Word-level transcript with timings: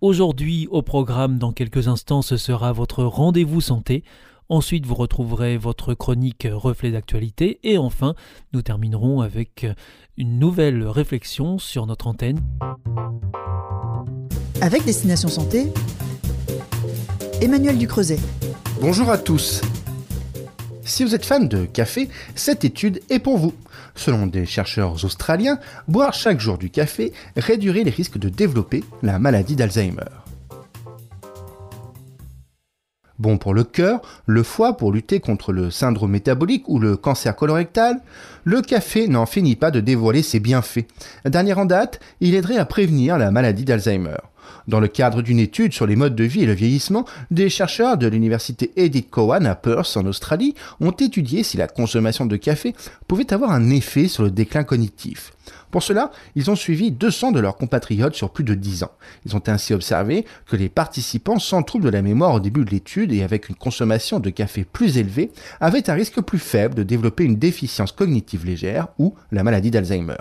Aujourd'hui, 0.00 0.66
au 0.70 0.80
programme, 0.80 1.36
dans 1.36 1.52
quelques 1.52 1.86
instants, 1.86 2.22
ce 2.22 2.38
sera 2.38 2.72
votre 2.72 3.04
rendez-vous 3.04 3.60
santé. 3.60 4.02
Ensuite, 4.48 4.86
vous 4.86 4.94
retrouverez 4.94 5.58
votre 5.58 5.92
chronique 5.92 6.48
reflet 6.50 6.90
d'actualité. 6.90 7.60
Et 7.64 7.76
enfin, 7.76 8.14
nous 8.54 8.62
terminerons 8.62 9.20
avec 9.20 9.66
une 10.16 10.38
nouvelle 10.38 10.84
réflexion 10.84 11.58
sur 11.58 11.84
notre 11.84 12.06
antenne. 12.06 12.40
Avec 14.62 14.86
Destination 14.86 15.28
Santé, 15.28 15.66
Emmanuel 17.42 17.76
Ducreuset. 17.76 18.20
Bonjour 18.80 19.10
à 19.10 19.18
tous. 19.18 19.60
Si 20.82 21.04
vous 21.04 21.14
êtes 21.14 21.26
fan 21.26 21.46
de 21.46 21.66
café, 21.66 22.08
cette 22.34 22.64
étude 22.64 23.02
est 23.10 23.18
pour 23.18 23.36
vous. 23.36 23.52
Selon 24.00 24.26
des 24.26 24.46
chercheurs 24.46 25.04
australiens, 25.04 25.58
boire 25.86 26.14
chaque 26.14 26.40
jour 26.40 26.56
du 26.56 26.70
café 26.70 27.12
réduirait 27.36 27.84
les 27.84 27.90
risques 27.90 28.16
de 28.16 28.30
développer 28.30 28.82
la 29.02 29.18
maladie 29.18 29.56
d'Alzheimer. 29.56 30.08
Bon 33.18 33.36
pour 33.36 33.52
le 33.52 33.62
cœur, 33.62 34.00
le 34.24 34.42
foie 34.42 34.78
pour 34.78 34.90
lutter 34.90 35.20
contre 35.20 35.52
le 35.52 35.70
syndrome 35.70 36.12
métabolique 36.12 36.66
ou 36.66 36.78
le 36.78 36.96
cancer 36.96 37.36
colorectal, 37.36 38.00
le 38.44 38.62
café 38.62 39.06
n'en 39.06 39.26
finit 39.26 39.54
pas 39.54 39.70
de 39.70 39.80
dévoiler 39.80 40.22
ses 40.22 40.40
bienfaits. 40.40 40.86
Dernière 41.26 41.58
en 41.58 41.66
date, 41.66 42.00
il 42.22 42.34
aiderait 42.34 42.56
à 42.56 42.64
prévenir 42.64 43.18
la 43.18 43.30
maladie 43.30 43.66
d'Alzheimer. 43.66 44.16
Dans 44.68 44.80
le 44.80 44.88
cadre 44.88 45.22
d'une 45.22 45.38
étude 45.38 45.72
sur 45.72 45.86
les 45.86 45.96
modes 45.96 46.14
de 46.14 46.24
vie 46.24 46.42
et 46.42 46.46
le 46.46 46.52
vieillissement, 46.52 47.04
des 47.30 47.48
chercheurs 47.48 47.96
de 47.96 48.06
l'université 48.06 48.70
Edith 48.76 49.10
Cowan 49.10 49.46
à 49.46 49.54
Perth 49.54 49.96
en 49.96 50.06
Australie 50.06 50.54
ont 50.80 50.92
étudié 50.92 51.42
si 51.42 51.56
la 51.56 51.68
consommation 51.68 52.26
de 52.26 52.36
café 52.36 52.74
pouvait 53.08 53.32
avoir 53.32 53.50
un 53.52 53.70
effet 53.70 54.08
sur 54.08 54.22
le 54.22 54.30
déclin 54.30 54.64
cognitif. 54.64 55.32
Pour 55.70 55.82
cela, 55.82 56.10
ils 56.34 56.50
ont 56.50 56.56
suivi 56.56 56.90
200 56.90 57.32
de 57.32 57.40
leurs 57.40 57.56
compatriotes 57.56 58.14
sur 58.14 58.30
plus 58.30 58.44
de 58.44 58.54
10 58.54 58.82
ans. 58.82 58.92
Ils 59.24 59.36
ont 59.36 59.42
ainsi 59.46 59.72
observé 59.72 60.24
que 60.46 60.56
les 60.56 60.68
participants 60.68 61.38
sans 61.38 61.62
trouble 61.62 61.84
de 61.84 61.90
la 61.90 62.02
mémoire 62.02 62.34
au 62.34 62.40
début 62.40 62.64
de 62.64 62.70
l'étude 62.70 63.12
et 63.12 63.22
avec 63.22 63.48
une 63.48 63.54
consommation 63.54 64.20
de 64.20 64.30
café 64.30 64.64
plus 64.64 64.98
élevée 64.98 65.30
avaient 65.60 65.88
un 65.88 65.94
risque 65.94 66.20
plus 66.20 66.38
faible 66.38 66.74
de 66.74 66.82
développer 66.82 67.24
une 67.24 67.36
déficience 67.36 67.92
cognitive 67.92 68.44
légère 68.44 68.88
ou 68.98 69.14
la 69.30 69.42
maladie 69.42 69.70
d'Alzheimer. 69.70 70.16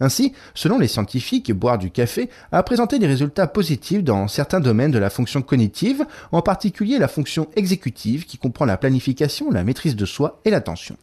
Ainsi, 0.00 0.32
selon 0.54 0.78
les 0.78 0.88
scientifiques, 0.88 1.52
boire 1.52 1.78
du 1.78 1.90
café 1.90 2.28
a 2.52 2.62
présenté 2.62 2.98
des 2.98 3.06
résultats 3.06 3.46
positifs 3.46 4.04
dans 4.04 4.28
certains 4.28 4.60
domaines 4.60 4.90
de 4.90 4.98
la 4.98 5.10
fonction 5.10 5.42
cognitive, 5.42 6.04
en 6.30 6.42
particulier 6.42 6.98
la 6.98 7.08
fonction 7.08 7.48
exécutive 7.56 8.26
qui 8.26 8.38
comprend 8.38 8.64
la 8.64 8.76
planification, 8.76 9.50
la 9.50 9.64
maîtrise 9.64 9.96
de 9.96 10.04
soi 10.04 10.40
et 10.44 10.50
l'attention. 10.50 10.96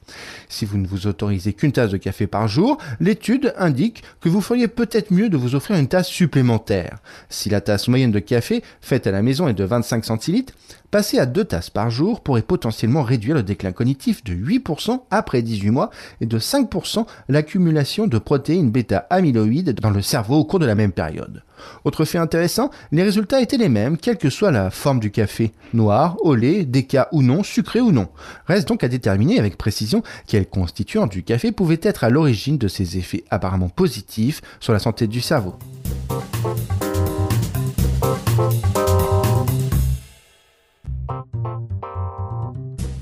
Si 0.47 0.65
vous 0.65 0.77
ne 0.77 0.87
vous 0.87 1.07
autorisez 1.07 1.53
qu'une 1.53 1.71
tasse 1.71 1.91
de 1.91 1.97
café 1.97 2.27
par 2.27 2.47
jour, 2.47 2.77
l'étude 2.99 3.53
indique 3.57 3.88
que 4.21 4.29
vous 4.29 4.41
feriez 4.41 4.67
peut-être 4.67 5.11
mieux 5.11 5.29
de 5.29 5.37
vous 5.37 5.55
offrir 5.55 5.77
une 5.77 5.87
tasse 5.87 6.07
supplémentaire. 6.07 6.97
Si 7.29 7.49
la 7.49 7.61
tasse 7.61 7.87
moyenne 7.87 8.11
de 8.11 8.19
café 8.19 8.63
faite 8.81 9.07
à 9.07 9.11
la 9.11 9.21
maison 9.21 9.47
est 9.47 9.53
de 9.53 9.63
25 9.63 10.05
centilitres, 10.05 10.53
passer 10.91 11.19
à 11.19 11.25
deux 11.25 11.45
tasses 11.45 11.69
par 11.69 11.89
jour 11.89 12.21
pourrait 12.21 12.41
potentiellement 12.41 13.03
réduire 13.03 13.35
le 13.35 13.43
déclin 13.43 13.71
cognitif 13.71 14.23
de 14.23 14.33
8% 14.33 15.01
après 15.11 15.41
18 15.41 15.69
mois 15.71 15.89
et 16.21 16.25
de 16.25 16.39
5% 16.39 17.05
l'accumulation 17.27 18.07
de 18.07 18.17
protéines 18.17 18.71
bêta-amyloïdes 18.71 19.79
dans 19.79 19.91
le 19.91 20.01
cerveau 20.01 20.37
au 20.37 20.45
cours 20.45 20.59
de 20.59 20.65
la 20.65 20.75
même 20.75 20.91
période. 20.91 21.43
Autre 21.83 22.05
fait 22.05 22.17
intéressant, 22.17 22.69
les 22.91 23.03
résultats 23.03 23.41
étaient 23.41 23.57
les 23.57 23.69
mêmes, 23.69 23.97
quelle 23.97 24.17
que 24.17 24.29
soit 24.29 24.51
la 24.51 24.69
forme 24.69 24.99
du 24.99 25.11
café, 25.11 25.51
noir, 25.73 26.17
au 26.21 26.35
lait, 26.35 26.65
déca 26.65 27.07
ou 27.11 27.21
non, 27.21 27.43
sucré 27.43 27.81
ou 27.81 27.91
non. 27.91 28.07
Reste 28.47 28.67
donc 28.67 28.83
à 28.83 28.87
déterminer 28.87 29.39
avec 29.39 29.57
précision 29.57 30.03
quel 30.27 30.47
constituant 30.47 31.07
du 31.07 31.23
café 31.23 31.51
pouvait 31.51 31.79
être 31.81 32.03
à 32.03 32.09
l'origine 32.09 32.57
de 32.57 32.67
ces 32.67 32.97
effets 32.97 33.23
apparemment 33.29 33.69
positifs 33.69 34.41
sur 34.59 34.73
la 34.73 34.79
santé 34.79 35.07
du 35.07 35.21
cerveau. 35.21 35.55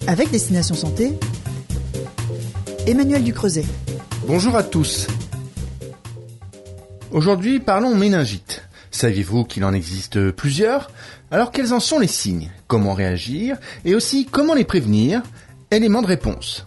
Avec 0.07 0.31
Destination 0.31 0.73
Santé, 0.75 1.13
Emmanuel 2.87 3.23
Ducreuset. 3.23 3.65
Bonjour 4.25 4.55
à 4.55 4.63
tous. 4.63 5.07
Aujourd'hui, 7.11 7.59
parlons 7.59 7.95
méningite. 7.95 8.63
Saviez-vous 8.91 9.45
qu'il 9.45 9.63
en 9.63 9.73
existe 9.73 10.31
plusieurs? 10.31 10.91
Alors 11.31 11.51
quels 11.51 11.73
en 11.73 11.79
sont 11.79 11.99
les 11.99 12.07
signes? 12.07 12.51
Comment 12.67 12.93
réagir? 12.93 13.57
Et 13.85 13.95
aussi 13.95 14.25
comment 14.25 14.53
les 14.53 14.65
prévenir? 14.65 15.23
Éléments 15.71 16.01
de 16.01 16.07
réponse. 16.07 16.65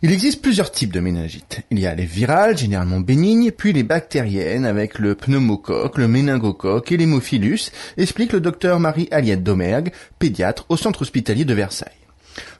Il 0.00 0.10
existe 0.10 0.40
plusieurs 0.40 0.70
types 0.70 0.92
de 0.92 1.00
méningite. 1.00 1.62
Il 1.70 1.78
y 1.80 1.86
a 1.86 1.94
les 1.94 2.06
virales, 2.06 2.56
généralement 2.56 3.00
bénignes, 3.00 3.50
puis 3.50 3.74
les 3.74 3.82
bactériennes 3.82 4.64
avec 4.64 4.98
le 4.98 5.14
pneumocoque, 5.14 5.98
le 5.98 6.08
méningocoque 6.08 6.92
et 6.92 6.96
l'hémophilus, 6.96 7.72
explique 7.98 8.32
le 8.32 8.40
docteur 8.40 8.80
Marie-Aliette 8.80 9.42
Domergue, 9.42 9.92
pédiatre 10.18 10.64
au 10.70 10.76
centre 10.76 11.02
hospitalier 11.02 11.44
de 11.44 11.54
Versailles. 11.54 11.90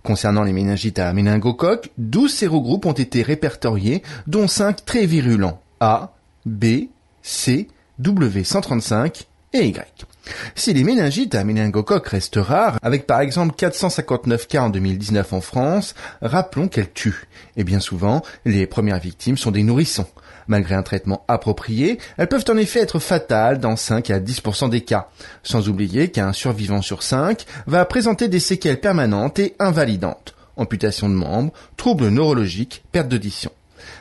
Concernant 0.02 0.42
les 0.42 0.52
méningites 0.52 0.98
à 0.98 1.12
méningocoque, 1.12 1.90
12 1.98 2.32
sérogroupes 2.32 2.86
ont 2.86 2.92
été 2.92 3.22
répertoriés, 3.22 4.02
dont 4.26 4.48
5 4.48 4.84
très 4.84 5.06
virulents, 5.06 5.60
A, 5.80 6.12
B, 6.46 6.88
C, 7.22 7.68
W135 8.00 9.24
et 9.52 9.66
Y. 9.66 10.06
Si 10.54 10.74
les 10.74 10.84
méningites 10.84 11.34
à 11.34 11.44
méningocoque 11.44 12.08
restent 12.08 12.36
rares, 12.36 12.78
avec 12.82 13.06
par 13.06 13.20
exemple 13.20 13.54
459 13.56 14.46
cas 14.46 14.62
en 14.62 14.70
2019 14.70 15.32
en 15.32 15.40
France, 15.40 15.94
rappelons 16.20 16.68
qu'elles 16.68 16.92
tuent. 16.92 17.28
Et 17.56 17.64
bien 17.64 17.80
souvent, 17.80 18.22
les 18.44 18.66
premières 18.66 19.00
victimes 19.00 19.38
sont 19.38 19.50
des 19.50 19.62
nourrissons. 19.62 20.06
Malgré 20.48 20.74
un 20.74 20.82
traitement 20.82 21.24
approprié, 21.28 21.98
elles 22.16 22.26
peuvent 22.26 22.44
en 22.48 22.56
effet 22.56 22.80
être 22.80 22.98
fatales 22.98 23.60
dans 23.60 23.76
5 23.76 24.10
à 24.10 24.18
10% 24.18 24.70
des 24.70 24.80
cas. 24.80 25.08
Sans 25.42 25.68
oublier 25.68 26.10
qu'un 26.10 26.32
survivant 26.32 26.82
sur 26.82 27.02
5 27.02 27.44
va 27.66 27.84
présenter 27.84 28.28
des 28.28 28.40
séquelles 28.40 28.80
permanentes 28.80 29.38
et 29.38 29.54
invalidantes. 29.58 30.34
Amputation 30.56 31.08
de 31.08 31.14
membres, 31.14 31.52
troubles 31.76 32.08
neurologiques, 32.08 32.82
perte 32.90 33.08
d'audition. 33.08 33.52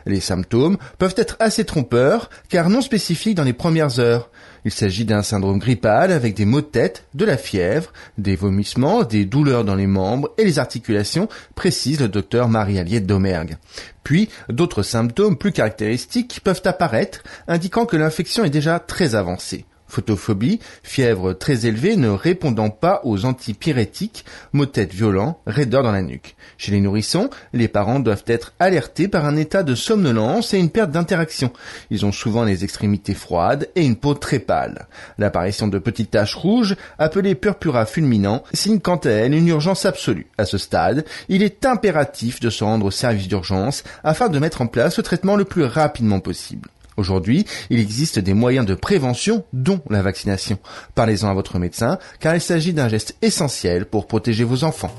Les 0.05 0.21
symptômes 0.21 0.77
peuvent 0.97 1.13
être 1.17 1.35
assez 1.39 1.65
trompeurs 1.65 2.29
car 2.49 2.69
non 2.69 2.81
spécifiques 2.81 3.35
dans 3.35 3.43
les 3.43 3.53
premières 3.53 3.99
heures. 3.99 4.29
Il 4.67 4.73
s'agit 4.73 5.05
d'un 5.05 5.23
syndrome 5.23 5.59
grippal 5.59 6.11
avec 6.11 6.33
des 6.33 6.43
maux 6.43 6.59
de 6.59 6.65
tête, 6.65 7.05
de 7.13 7.23
la 7.23 7.37
fièvre, 7.37 7.93
des 8.17 8.35
vomissements, 8.35 9.05
des 9.05 9.23
douleurs 9.23 9.63
dans 9.63 9.75
les 9.75 9.87
membres 9.87 10.33
et 10.37 10.43
les 10.43 10.59
articulations, 10.59 11.29
précise 11.55 12.01
le 12.01 12.09
docteur 12.09 12.49
Marie-Aliette 12.49 13.05
Domergue. 13.05 13.55
Puis, 14.03 14.27
d'autres 14.49 14.83
symptômes 14.83 15.37
plus 15.37 15.53
caractéristiques 15.53 16.41
peuvent 16.43 16.63
apparaître, 16.65 17.23
indiquant 17.47 17.85
que 17.85 17.95
l'infection 17.95 18.43
est 18.43 18.49
déjà 18.49 18.77
très 18.79 19.15
avancée. 19.15 19.63
Photophobie, 19.87 20.59
fièvre 20.83 21.33
très 21.33 21.65
élevée 21.65 21.95
ne 21.95 22.09
répondant 22.09 22.69
pas 22.69 23.01
aux 23.03 23.25
antipyrétiques, 23.25 24.25
maux 24.53 24.65
de 24.65 24.71
tête 24.71 24.93
violents, 24.93 25.39
raideur 25.47 25.83
dans 25.83 25.91
la 25.91 26.01
nuque. 26.01 26.35
Chez 26.57 26.71
les 26.71 26.81
nourrissons, 26.81 27.29
les 27.53 27.67
parents 27.67 27.99
doivent 27.99 28.23
être 28.27 28.53
alertés 28.59 29.07
par 29.07 29.25
un 29.25 29.37
état 29.37 29.63
de 29.63 29.75
somnolence 29.75 30.53
et 30.53 30.59
une 30.59 30.69
perte 30.69 30.91
d'interaction. 30.91 31.51
Ils 31.89 32.05
ont 32.05 32.11
souvent 32.11 32.43
les 32.43 32.63
extrémités 32.63 33.13
froides 33.13 33.69
et 33.75 33.85
une 33.85 33.95
peau 33.95 34.13
très 34.13 34.39
pâle. 34.39 34.87
L'apparition 35.17 35.67
de 35.67 35.79
petites 35.79 36.11
taches 36.11 36.35
rouges, 36.35 36.75
appelées 36.99 37.35
purpura 37.35 37.85
fulminant, 37.85 38.43
signe 38.53 38.79
quant 38.79 38.97
à 38.97 39.09
elle 39.09 39.33
une 39.33 39.47
urgence 39.47 39.85
absolue. 39.85 40.27
À 40.37 40.45
ce 40.45 40.57
stade, 40.57 41.05
il 41.29 41.43
est 41.43 41.65
impératif 41.65 42.39
de 42.39 42.49
se 42.49 42.63
rendre 42.63 42.85
au 42.85 42.91
service 42.91 43.27
d'urgence 43.27 43.83
afin 44.03 44.29
de 44.29 44.39
mettre 44.39 44.61
en 44.61 44.67
place 44.67 44.97
le 44.97 45.03
traitement 45.03 45.35
le 45.35 45.45
plus 45.45 45.63
rapidement 45.63 46.19
possible. 46.19 46.69
Aujourd'hui, 46.97 47.45
il 47.69 47.79
existe 47.79 48.17
des 48.17 48.33
moyens 48.33 48.65
de 48.65 48.73
prévention, 48.73 49.43
dont 49.53 49.81
la 49.89 50.01
vaccination. 50.01 50.57
Parlez-en 50.95 51.29
à 51.29 51.33
votre 51.35 51.59
médecin, 51.59 51.99
car 52.19 52.33
il 52.33 52.41
s'agit 52.41 52.73
d'un 52.73 52.89
geste 52.89 53.15
essentiel 53.21 53.85
pour 53.85 54.07
protéger 54.07 54.43
vos 54.43 54.63
enfants. 54.63 54.91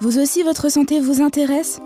Vous 0.00 0.18
aussi, 0.18 0.42
votre 0.42 0.70
santé 0.70 1.00
vous 1.00 1.22
intéresse? 1.22 1.80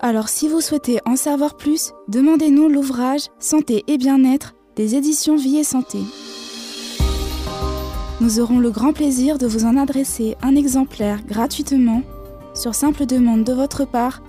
Alors 0.00 0.28
si 0.28 0.48
vous 0.48 0.60
souhaitez 0.60 1.00
en 1.06 1.16
savoir 1.16 1.56
plus, 1.56 1.92
demandez-nous 2.06 2.68
l'ouvrage 2.68 3.22
Santé 3.40 3.84
et 3.88 3.98
bien-être 3.98 4.54
des 4.76 4.94
éditions 4.94 5.36
Vie 5.36 5.56
et 5.56 5.64
Santé. 5.64 5.98
Nous 8.20 8.38
aurons 8.38 8.58
le 8.60 8.70
grand 8.70 8.92
plaisir 8.92 9.38
de 9.38 9.46
vous 9.46 9.64
en 9.64 9.76
adresser 9.76 10.36
un 10.42 10.54
exemplaire 10.54 11.24
gratuitement 11.26 12.02
sur 12.54 12.74
simple 12.74 13.06
demande 13.06 13.44
de 13.44 13.52
votre 13.52 13.84
part 13.84 14.22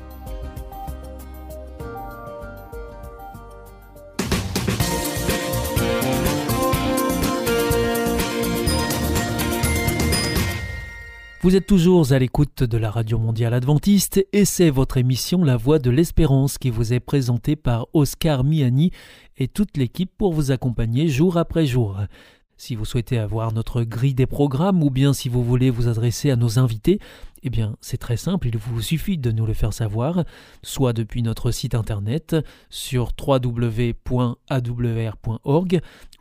Vous 11.44 11.56
êtes 11.56 11.66
toujours 11.66 12.10
à 12.10 12.18
l'écoute 12.18 12.62
de 12.62 12.78
la 12.78 12.90
Radio 12.90 13.18
Mondiale 13.18 13.52
Adventiste 13.52 14.26
et 14.32 14.46
c'est 14.46 14.70
votre 14.70 14.96
émission 14.96 15.44
La 15.44 15.58
Voix 15.58 15.78
de 15.78 15.90
l'Espérance 15.90 16.56
qui 16.56 16.70
vous 16.70 16.94
est 16.94 17.00
présentée 17.00 17.54
par 17.54 17.86
Oscar 17.92 18.44
Miani 18.44 18.92
et 19.36 19.46
toute 19.46 19.76
l'équipe 19.76 20.10
pour 20.16 20.32
vous 20.32 20.52
accompagner 20.52 21.06
jour 21.06 21.36
après 21.36 21.66
jour. 21.66 22.00
Si 22.56 22.76
vous 22.76 22.84
souhaitez 22.84 23.18
avoir 23.18 23.52
notre 23.52 23.82
grille 23.82 24.14
des 24.14 24.26
programmes 24.26 24.82
ou 24.82 24.90
bien 24.90 25.12
si 25.12 25.28
vous 25.28 25.42
voulez 25.42 25.70
vous 25.70 25.88
adresser 25.88 26.30
à 26.30 26.36
nos 26.36 26.58
invités, 26.58 27.00
eh 27.42 27.50
bien 27.50 27.76
c'est 27.80 27.98
très 27.98 28.16
simple, 28.16 28.48
il 28.48 28.56
vous 28.56 28.80
suffit 28.80 29.18
de 29.18 29.30
nous 29.32 29.44
le 29.44 29.54
faire 29.54 29.72
savoir, 29.72 30.24
soit 30.62 30.92
depuis 30.92 31.22
notre 31.22 31.50
site 31.50 31.74
internet 31.74 32.36
sur 32.70 33.10
www.awr.org 33.20 33.90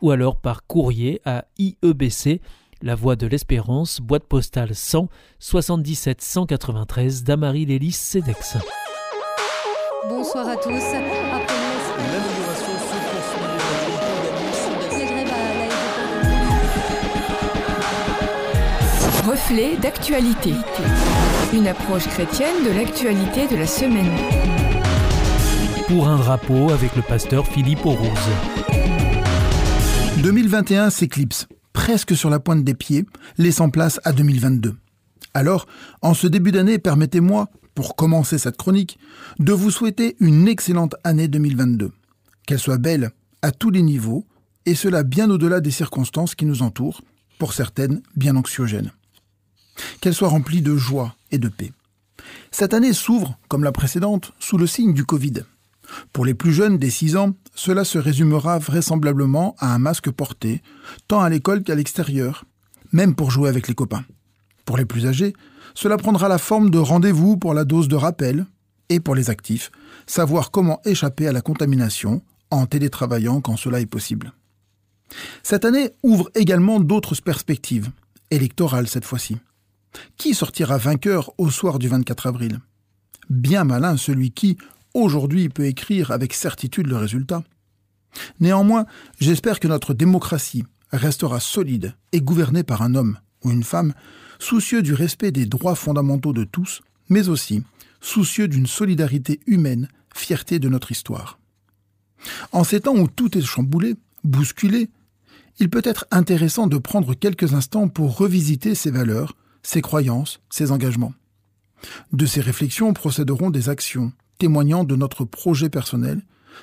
ou 0.02 0.10
alors 0.10 0.36
par 0.36 0.66
courrier 0.66 1.20
à 1.24 1.44
IEBC 1.58 2.40
la 2.82 2.94
Voix 2.94 3.16
de 3.16 3.26
l'Espérance, 3.26 4.00
boîte 4.00 4.24
postale 4.24 4.74
100 4.74 5.08
77 5.38 6.20
193 6.20 7.24
Damary 7.24 7.64
Lélis 7.64 7.92
Cedex. 7.92 8.58
Bonsoir 10.08 10.46
à 10.48 10.56
tous. 10.56 10.82
Après 11.32 12.73
Reflet 19.26 19.78
d'actualité. 19.78 20.52
Une 21.54 21.66
approche 21.66 22.06
chrétienne 22.08 22.62
de 22.62 22.70
l'actualité 22.70 23.48
de 23.48 23.56
la 23.56 23.66
semaine. 23.66 24.10
Pour 25.88 26.08
un 26.08 26.18
drapeau 26.18 26.70
avec 26.70 26.94
le 26.94 27.00
pasteur 27.00 27.46
Philippe 27.46 27.84
Rose. 27.84 27.98
2021 30.22 30.90
s'éclipse 30.90 31.46
presque 31.72 32.14
sur 32.14 32.28
la 32.28 32.38
pointe 32.38 32.64
des 32.64 32.74
pieds, 32.74 33.06
laissant 33.38 33.70
place 33.70 33.98
à 34.04 34.12
2022. 34.12 34.74
Alors, 35.32 35.66
en 36.02 36.12
ce 36.12 36.26
début 36.26 36.52
d'année, 36.52 36.78
permettez-moi, 36.78 37.48
pour 37.74 37.96
commencer 37.96 38.36
cette 38.36 38.58
chronique, 38.58 38.98
de 39.38 39.54
vous 39.54 39.70
souhaiter 39.70 40.16
une 40.20 40.48
excellente 40.48 40.96
année 41.02 41.28
2022. 41.28 41.92
Qu'elle 42.46 42.58
soit 42.58 42.76
belle 42.76 43.10
à 43.40 43.52
tous 43.52 43.70
les 43.70 43.82
niveaux, 43.82 44.26
et 44.66 44.74
cela 44.74 45.02
bien 45.02 45.30
au-delà 45.30 45.60
des 45.60 45.70
circonstances 45.70 46.34
qui 46.34 46.44
nous 46.44 46.60
entourent, 46.60 47.00
pour 47.38 47.54
certaines 47.54 48.02
bien 48.16 48.36
anxiogènes. 48.36 48.92
Qu'elle 50.00 50.14
soit 50.14 50.28
remplie 50.28 50.62
de 50.62 50.76
joie 50.76 51.16
et 51.30 51.38
de 51.38 51.48
paix. 51.48 51.72
Cette 52.50 52.74
année 52.74 52.92
s'ouvre, 52.92 53.38
comme 53.48 53.64
la 53.64 53.72
précédente, 53.72 54.32
sous 54.38 54.58
le 54.58 54.66
signe 54.66 54.94
du 54.94 55.04
Covid. 55.04 55.44
Pour 56.12 56.24
les 56.24 56.34
plus 56.34 56.52
jeunes 56.52 56.78
des 56.78 56.90
6 56.90 57.16
ans, 57.16 57.34
cela 57.54 57.84
se 57.84 57.98
résumera 57.98 58.58
vraisemblablement 58.58 59.54
à 59.58 59.74
un 59.74 59.78
masque 59.78 60.10
porté, 60.10 60.62
tant 61.08 61.20
à 61.20 61.28
l'école 61.28 61.62
qu'à 61.62 61.74
l'extérieur, 61.74 62.44
même 62.92 63.14
pour 63.14 63.30
jouer 63.30 63.48
avec 63.48 63.68
les 63.68 63.74
copains. 63.74 64.04
Pour 64.64 64.76
les 64.76 64.84
plus 64.84 65.06
âgés, 65.06 65.34
cela 65.74 65.96
prendra 65.96 66.28
la 66.28 66.38
forme 66.38 66.70
de 66.70 66.78
rendez-vous 66.78 67.36
pour 67.36 67.54
la 67.54 67.64
dose 67.64 67.88
de 67.88 67.96
rappel, 67.96 68.46
et 68.88 69.00
pour 69.00 69.14
les 69.14 69.30
actifs, 69.30 69.70
savoir 70.06 70.50
comment 70.50 70.80
échapper 70.84 71.26
à 71.26 71.32
la 71.32 71.40
contamination 71.40 72.22
en 72.50 72.66
télétravaillant 72.66 73.40
quand 73.40 73.56
cela 73.56 73.80
est 73.80 73.86
possible. 73.86 74.32
Cette 75.42 75.64
année 75.64 75.90
ouvre 76.02 76.30
également 76.34 76.80
d'autres 76.80 77.20
perspectives, 77.20 77.90
électorales 78.30 78.88
cette 78.88 79.04
fois-ci. 79.04 79.38
Qui 80.16 80.34
sortira 80.34 80.78
vainqueur 80.78 81.32
au 81.38 81.50
soir 81.50 81.78
du 81.78 81.88
24 81.88 82.26
avril? 82.26 82.60
Bien 83.30 83.64
malin 83.64 83.96
celui 83.96 84.30
qui, 84.30 84.58
aujourd'hui 84.92 85.48
peut 85.48 85.66
écrire 85.66 86.10
avec 86.10 86.34
certitude 86.34 86.86
le 86.86 86.96
résultat. 86.96 87.42
Néanmoins, 88.40 88.86
j'espère 89.18 89.60
que 89.60 89.68
notre 89.68 89.94
démocratie 89.94 90.64
restera 90.90 91.40
solide 91.40 91.94
et 92.12 92.20
gouvernée 92.20 92.62
par 92.62 92.82
un 92.82 92.94
homme 92.94 93.18
ou 93.42 93.50
une 93.50 93.64
femme 93.64 93.94
soucieux 94.38 94.82
du 94.82 94.94
respect 94.94 95.32
des 95.32 95.46
droits 95.46 95.74
fondamentaux 95.74 96.32
de 96.32 96.44
tous, 96.44 96.82
mais 97.08 97.28
aussi 97.28 97.62
soucieux 98.00 98.48
d'une 98.48 98.66
solidarité 98.66 99.40
humaine, 99.46 99.88
fierté 100.14 100.58
de 100.58 100.68
notre 100.68 100.92
histoire. 100.92 101.38
En 102.52 102.64
ces 102.64 102.80
temps 102.80 102.96
où 102.96 103.08
tout 103.08 103.36
est 103.36 103.42
chamboulé, 103.42 103.96
bousculé, 104.22 104.90
il 105.58 105.70
peut 105.70 105.82
être 105.84 106.06
intéressant 106.10 106.66
de 106.66 106.78
prendre 106.78 107.14
quelques 107.14 107.54
instants 107.54 107.88
pour 107.88 108.16
revisiter 108.16 108.74
ses 108.74 108.90
valeurs, 108.90 109.36
ses 109.64 109.82
croyances, 109.82 110.40
ses 110.50 110.70
engagements. 110.70 111.14
De 112.12 112.26
ces 112.26 112.40
réflexions 112.40 112.92
procéderont 112.92 113.50
des 113.50 113.68
actions, 113.68 114.12
témoignant 114.38 114.84
de 114.84 114.94
notre 114.94 115.24
projet 115.24 115.68
personnel, 115.68 116.22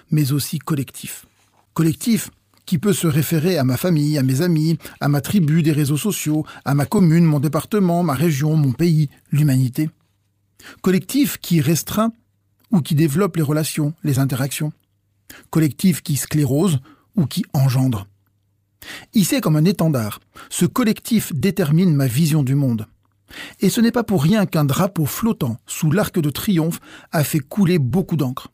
mais 0.09 0.31
aussi 0.31 0.59
collectif. 0.59 1.25
Collectif 1.73 2.29
qui 2.65 2.77
peut 2.77 2.93
se 2.93 3.07
référer 3.07 3.57
à 3.57 3.63
ma 3.63 3.75
famille, 3.75 4.17
à 4.17 4.23
mes 4.23 4.41
amis, 4.41 4.77
à 5.01 5.09
ma 5.09 5.19
tribu 5.19 5.61
des 5.63 5.71
réseaux 5.71 5.97
sociaux, 5.97 6.45
à 6.63 6.73
ma 6.73 6.85
commune, 6.85 7.25
mon 7.25 7.39
département, 7.39 8.03
ma 8.03 8.13
région, 8.13 8.55
mon 8.55 8.71
pays, 8.71 9.09
l'humanité. 9.31 9.89
Collectif 10.81 11.37
qui 11.39 11.59
restreint 11.59 12.13
ou 12.71 12.81
qui 12.81 12.95
développe 12.95 13.35
les 13.35 13.41
relations, 13.41 13.93
les 14.03 14.19
interactions. 14.19 14.71
Collectif 15.49 16.01
qui 16.01 16.15
sclérose 16.15 16.79
ou 17.15 17.25
qui 17.25 17.43
engendre. 17.53 18.07
Ici 19.13 19.41
comme 19.41 19.55
un 19.55 19.65
étendard, 19.65 20.19
ce 20.49 20.65
collectif 20.65 21.33
détermine 21.33 21.93
ma 21.93 22.07
vision 22.07 22.43
du 22.43 22.55
monde. 22.55 22.87
Et 23.59 23.69
ce 23.69 23.81
n'est 23.81 23.91
pas 23.91 24.03
pour 24.03 24.23
rien 24.23 24.45
qu'un 24.45 24.65
drapeau 24.65 25.05
flottant 25.05 25.57
sous 25.65 25.91
l'arc 25.91 26.19
de 26.19 26.29
triomphe 26.29 26.79
a 27.11 27.23
fait 27.23 27.39
couler 27.39 27.79
beaucoup 27.79 28.17
d'encre. 28.17 28.49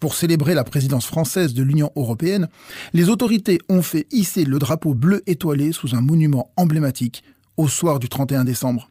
Pour 0.00 0.14
célébrer 0.14 0.54
la 0.54 0.64
présidence 0.64 1.06
française 1.06 1.54
de 1.54 1.62
l'Union 1.62 1.90
européenne, 1.96 2.48
les 2.92 3.08
autorités 3.08 3.58
ont 3.68 3.82
fait 3.82 4.06
hisser 4.10 4.44
le 4.44 4.58
drapeau 4.58 4.94
bleu 4.94 5.22
étoilé 5.26 5.72
sous 5.72 5.94
un 5.94 6.00
monument 6.00 6.52
emblématique 6.56 7.24
au 7.56 7.68
soir 7.68 7.98
du 7.98 8.08
31 8.08 8.44
décembre. 8.44 8.90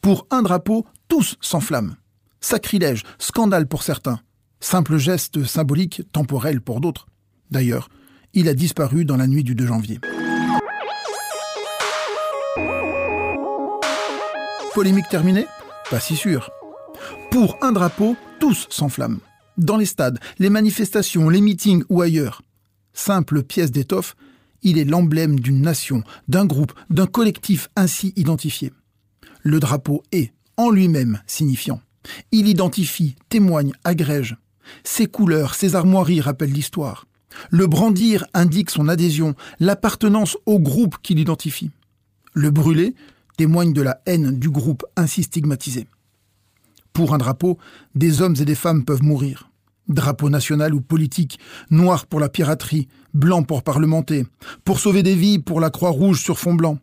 Pour 0.00 0.26
un 0.30 0.42
drapeau, 0.42 0.86
tous 1.08 1.36
s'enflamment. 1.40 1.94
Sacrilège, 2.40 3.02
scandale 3.18 3.66
pour 3.66 3.82
certains, 3.82 4.20
simple 4.60 4.96
geste 4.96 5.44
symbolique, 5.44 6.02
temporel 6.12 6.60
pour 6.60 6.80
d'autres. 6.80 7.06
D'ailleurs, 7.50 7.88
il 8.34 8.48
a 8.48 8.54
disparu 8.54 9.04
dans 9.04 9.16
la 9.16 9.26
nuit 9.26 9.44
du 9.44 9.54
2 9.54 9.66
janvier. 9.66 10.00
Polémique 14.74 15.08
terminée 15.08 15.46
Pas 15.90 16.00
si 16.00 16.16
sûr. 16.16 16.50
Pour 17.30 17.58
un 17.60 17.72
drapeau, 17.72 18.16
tous 18.38 18.66
s'enflamment. 18.70 19.20
Dans 19.56 19.76
les 19.76 19.86
stades, 19.86 20.18
les 20.38 20.50
manifestations, 20.50 21.28
les 21.28 21.40
meetings 21.40 21.82
ou 21.88 22.02
ailleurs. 22.02 22.42
Simple 22.92 23.42
pièce 23.42 23.72
d'étoffe, 23.72 24.16
il 24.62 24.78
est 24.78 24.84
l'emblème 24.84 25.40
d'une 25.40 25.60
nation, 25.60 26.02
d'un 26.28 26.46
groupe, 26.46 26.72
d'un 26.88 27.06
collectif 27.06 27.68
ainsi 27.76 28.12
identifié. 28.16 28.72
Le 29.42 29.58
drapeau 29.58 30.02
est, 30.12 30.32
en 30.56 30.70
lui-même, 30.70 31.20
signifiant. 31.26 31.80
Il 32.30 32.48
identifie, 32.48 33.16
témoigne, 33.28 33.72
agrège. 33.84 34.36
Ses 34.84 35.06
couleurs, 35.06 35.54
ses 35.54 35.74
armoiries 35.74 36.20
rappellent 36.20 36.52
l'histoire. 36.52 37.06
Le 37.50 37.66
brandir 37.66 38.26
indique 38.34 38.70
son 38.70 38.88
adhésion, 38.88 39.34
l'appartenance 39.58 40.36
au 40.46 40.58
groupe 40.58 40.96
qui 41.02 41.14
l'identifie. 41.14 41.70
Le 42.32 42.50
brûler 42.50 42.94
témoigne 43.36 43.72
de 43.72 43.82
la 43.82 44.00
haine 44.06 44.38
du 44.38 44.50
groupe 44.50 44.84
ainsi 44.96 45.22
stigmatisé. 45.22 45.86
Pour 46.92 47.14
un 47.14 47.18
drapeau, 47.18 47.58
des 47.94 48.20
hommes 48.20 48.36
et 48.40 48.44
des 48.44 48.54
femmes 48.54 48.84
peuvent 48.84 49.02
mourir. 49.02 49.50
Drapeau 49.88 50.28
national 50.28 50.74
ou 50.74 50.80
politique, 50.80 51.38
noir 51.70 52.06
pour 52.06 52.20
la 52.20 52.28
piraterie, 52.28 52.88
blanc 53.14 53.42
pour 53.42 53.62
parlementer, 53.62 54.26
pour 54.64 54.78
sauver 54.78 55.02
des 55.02 55.14
vies 55.14 55.38
pour 55.38 55.60
la 55.60 55.70
croix 55.70 55.90
rouge 55.90 56.22
sur 56.22 56.38
fond 56.38 56.54
blanc. 56.54 56.78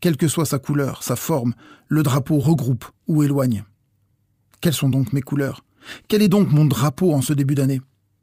Quelle 0.00 0.16
que 0.16 0.28
soit 0.28 0.44
sa 0.44 0.58
couleur, 0.58 1.02
sa 1.02 1.16
forme, 1.16 1.54
le 1.88 2.02
drapeau 2.02 2.38
regroupe 2.38 2.84
ou 3.06 3.22
éloigne. 3.22 3.64
Quelles 4.60 4.74
sont 4.74 4.90
donc 4.90 5.12
mes 5.12 5.22
couleurs? 5.22 5.64
Quel 6.08 6.22
est 6.22 6.28
donc 6.28 6.50
mon 6.50 6.64
drapeau 6.64 7.12
en 7.12 7.22
ce 7.22 7.32
début 7.32 7.54
d'année? 7.54 7.80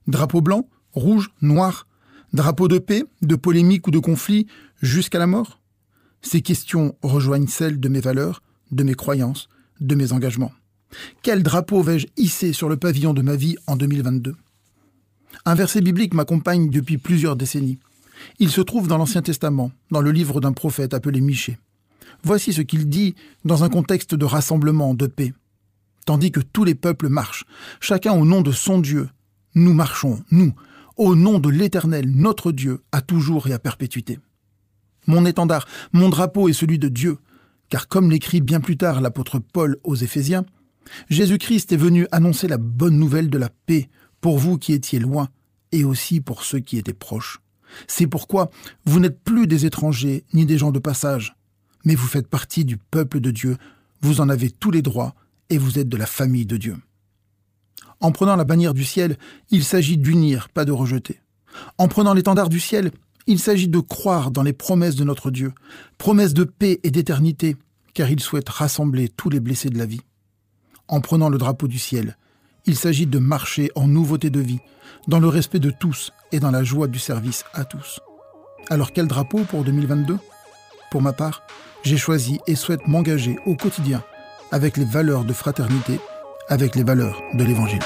Drapeau 0.08 0.42
blanc, 0.42 0.68
rouge, 0.94 1.32
noir 1.42 1.88
Drapeau 2.34 2.70
de 2.70 2.78
paix, 2.78 3.04
de 3.22 3.36
polémique 3.36 3.88
ou 3.88 3.92
de 3.92 4.00
conflit, 4.00 4.48
jusqu'à 4.82 5.20
la 5.20 5.28
mort? 5.28 5.60
Ces 6.22 6.42
questions 6.42 6.96
rejoignent 7.02 7.48
celles 7.48 7.80
de 7.80 7.90
mes 7.90 8.00
valeurs, 8.00 8.42
de 8.72 8.84
mes 8.84 8.94
croyances, 8.94 9.50
de 9.82 9.96
mes 9.96 10.14
engagements. 10.14 10.54
Quel 11.24 11.44
drapeau 11.44 11.82
vais-je 11.82 12.08
hisser 12.16 12.54
sur 12.54 12.70
le 12.70 12.78
pavillon 12.78 13.14
de 13.14 13.22
ma 13.22 13.36
vie 13.36 13.58
en 13.68 13.76
2022 13.76 14.36
Un 15.44 15.56
verset 15.56 15.82
biblique 15.82 16.14
m'accompagne 16.14 16.70
depuis 16.70 16.98
plusieurs 16.98 17.36
décennies. 17.36 17.80
Il 18.40 18.50
se 18.50 18.62
trouve 18.62 18.88
dans 18.88 18.98
l'Ancien 18.98 19.22
Testament, 19.22 19.72
dans 19.90 20.02
le 20.02 20.12
livre 20.12 20.40
d'un 20.40 20.54
prophète 20.54 20.94
appelé 20.94 21.20
Michée. 21.20 21.58
Voici 22.24 22.54
ce 22.54 22.62
qu'il 22.62 22.88
dit 22.88 23.16
dans 23.44 23.66
un 23.66 23.70
contexte 23.70 24.16
de 24.16 24.26
rassemblement, 24.26 24.94
de 24.94 25.08
paix. 25.08 25.34
Tandis 26.06 26.32
que 26.32 26.40
tous 26.40 26.64
les 26.64 26.76
peuples 26.76 27.10
marchent, 27.10 27.46
chacun 27.82 28.14
au 28.14 28.26
nom 28.26 28.42
de 28.42 28.52
son 28.52 28.80
Dieu, 28.80 29.10
nous 29.54 29.74
marchons, 29.74 30.24
nous, 30.32 30.54
au 30.98 31.16
nom 31.16 31.40
de 31.40 31.50
l'Éternel, 31.50 32.10
notre 32.10 32.52
Dieu, 32.52 32.82
à 32.92 33.02
toujours 33.02 33.48
et 33.48 33.54
à 33.54 33.60
perpétuité. 33.60 34.20
Mon 35.08 35.26
étendard, 35.26 35.68
mon 35.94 36.10
drapeau 36.10 36.50
est 36.50 36.54
celui 36.54 36.80
de 36.80 36.90
Dieu, 36.90 37.18
car 37.70 37.88
comme 37.88 38.12
l'écrit 38.12 38.42
bien 38.42 38.60
plus 38.60 38.78
tard 38.78 39.02
l'apôtre 39.02 39.40
Paul 39.40 39.78
aux 39.84 39.96
Éphésiens, 39.96 40.46
Jésus-Christ 41.10 41.72
est 41.72 41.78
venu 41.78 42.08
annoncer 42.12 42.48
la 42.48 42.58
bonne 42.58 42.98
nouvelle 42.98 43.30
de 43.30 43.38
la 43.38 43.50
paix 43.50 43.90
pour 44.20 44.38
vous 44.38 44.58
qui 44.58 44.74
étiez 44.74 45.00
loin 45.00 45.30
et 45.72 45.84
aussi 45.84 46.22
pour 46.22 46.44
ceux 46.44 46.60
qui 46.60 46.78
étaient 46.78 46.94
proches. 46.94 47.42
C'est 47.88 48.08
pourquoi 48.08 48.52
vous 48.86 49.00
n'êtes 49.00 49.24
plus 49.24 49.48
des 49.48 49.66
étrangers 49.66 50.26
ni 50.34 50.46
des 50.46 50.58
gens 50.58 50.72
de 50.72 50.80
passage, 50.80 51.36
mais 51.86 51.96
vous 51.96 52.08
faites 52.08 52.28
partie 52.28 52.66
du 52.66 52.78
peuple 52.78 53.20
de 53.20 53.32
Dieu, 53.32 53.58
vous 54.02 54.22
en 54.22 54.30
avez 54.30 54.52
tous 54.52 54.72
les 54.72 54.82
droits 54.82 55.16
et 55.50 55.58
vous 55.58 55.80
êtes 55.80 55.90
de 55.90 55.98
la 55.98 56.06
famille 56.06 56.46
de 56.46 56.58
Dieu. 56.58 56.78
En 58.02 58.12
prenant 58.12 58.36
la 58.36 58.44
bannière 58.44 58.74
du 58.74 58.84
ciel, 58.84 59.18
il 59.52 59.64
s'agit 59.64 59.98
d'unir, 59.98 60.50
pas 60.50 60.66
de 60.66 60.72
rejeter. 60.72 61.22
En 61.78 61.88
prenant 61.88 62.14
l'étendard 62.14 62.50
du 62.50 62.60
ciel, 62.60 62.92
il 63.28 63.40
s'agit 63.40 63.68
de 63.68 63.80
croire 63.80 64.32
dans 64.32 64.44
les 64.44 64.54
promesses 64.54 64.96
de 64.96 65.04
notre 65.04 65.30
Dieu, 65.30 65.54
promesses 65.98 66.34
de 66.34 66.44
paix 66.44 66.80
et 66.84 66.92
d'éternité, 66.92 67.56
car 67.94 68.10
il 68.10 68.20
souhaite 68.20 68.50
rassembler 68.50 69.10
tous 69.10 69.30
les 69.30 69.40
blessés 69.40 69.70
de 69.70 69.78
la 69.78 69.86
vie. 69.86 70.02
En 70.88 71.02
prenant 71.02 71.30
le 71.30 71.38
drapeau 71.38 71.68
du 71.68 71.80
ciel, 71.80 72.18
il 72.66 72.76
s'agit 72.76 73.08
de 73.08 73.20
marcher 73.20 73.72
en 73.76 73.88
nouveauté 73.88 74.30
de 74.30 74.40
vie, 74.40 74.60
dans 75.08 75.20
le 75.20 75.28
respect 75.28 75.60
de 75.60 75.72
tous 75.72 76.12
et 76.32 76.40
dans 76.40 76.52
la 76.52 76.64
joie 76.64 76.88
du 76.88 77.00
service 77.00 77.44
à 77.54 77.66
tous. 77.66 78.00
Alors 78.70 78.92
quel 78.94 79.08
drapeau 79.08 79.44
pour 79.44 79.64
2022 79.64 80.18
Pour 80.92 81.02
ma 81.02 81.14
part, 81.14 81.44
j'ai 81.84 81.98
choisi 81.98 82.40
et 82.48 82.56
souhaite 82.56 82.88
m'engager 82.88 83.38
au 83.46 83.56
quotidien 83.56 84.04
avec 84.52 84.78
les 84.78 84.86
valeurs 84.86 85.24
de 85.24 85.34
fraternité, 85.34 86.00
avec 86.52 86.76
les 86.76 86.84
valeurs 86.84 87.24
de 87.34 87.44
l'Évangile. 87.44 87.80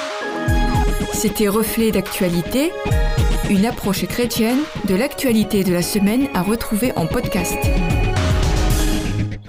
C'était 1.13 1.48
Reflet 1.48 1.91
d'actualité, 1.91 2.72
une 3.50 3.65
approche 3.65 4.05
chrétienne 4.07 4.57
de 4.88 4.95
l'actualité 4.95 5.63
de 5.63 5.72
la 5.72 5.81
semaine 5.81 6.27
à 6.34 6.41
retrouver 6.41 6.91
en 6.98 7.05
podcast. 7.05 7.57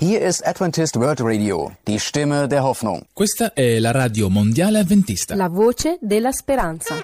Hier 0.00 0.20
ist 0.20 0.46
Adventist 0.46 0.96
World 0.96 1.20
Radio, 1.22 1.72
die 1.86 1.98
Stimme 1.98 2.46
der 2.46 2.62
Hoffnung. 2.62 3.06
Questa 3.14 3.54
è 3.54 3.78
la 3.78 3.90
radio 3.90 4.28
mondiale 4.28 4.78
avventista. 4.78 5.34
La 5.34 5.48
voce 5.48 5.98
della 6.00 6.30
speranza. 6.32 6.96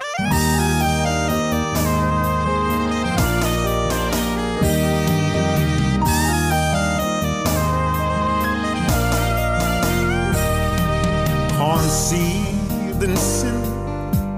Conceived 11.83 13.03
in 13.03 13.15
sin 13.17 13.61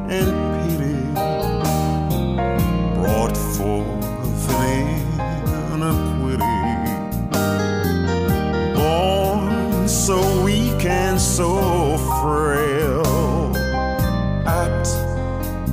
and 0.09 0.31
pity, 0.67 0.97
brought 2.95 3.37
forth 3.55 4.49
in 4.49 4.87
iniquity, 5.71 6.57
born 8.73 9.87
so 9.87 10.17
weak 10.43 10.85
and 10.85 11.21
so 11.21 11.97
frail, 12.19 13.55
apt 14.47 14.87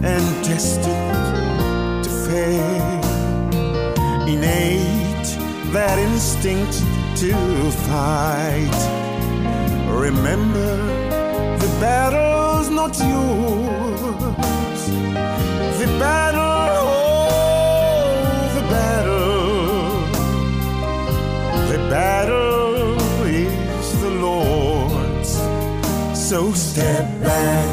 and 0.04 0.44
destined 0.44 2.04
to 2.04 2.10
fail, 2.26 3.00
innate 4.28 5.30
that 5.72 5.98
instinct 5.98 6.74
to 7.16 7.34
fight. 7.88 8.78
Remember 9.90 11.01
battle's 11.82 12.70
not 12.70 12.96
yours. 12.96 14.82
The 15.80 15.88
battle, 15.98 16.68
oh, 16.80 17.42
the 18.56 18.62
battle. 18.76 20.06
The 21.72 21.78
battle 21.90 23.26
is 23.26 24.00
the 24.00 24.12
Lord's. 24.26 25.32
So 26.28 26.52
step 26.52 27.04
back, 27.20 27.68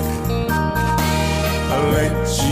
let 1.93 2.13
Jesus 2.25 2.48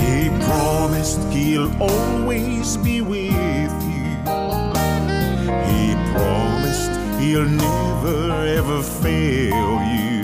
he 0.00 0.28
promised 0.44 1.20
he'll 1.32 1.72
always 1.82 2.76
be 2.78 3.00
with 3.00 3.72
you 3.82 4.02
he 5.70 5.94
promised 6.12 6.92
he'll 7.20 7.48
never 7.48 7.82
ever 8.58 8.82
fail 8.82 9.72
you. 9.96 10.22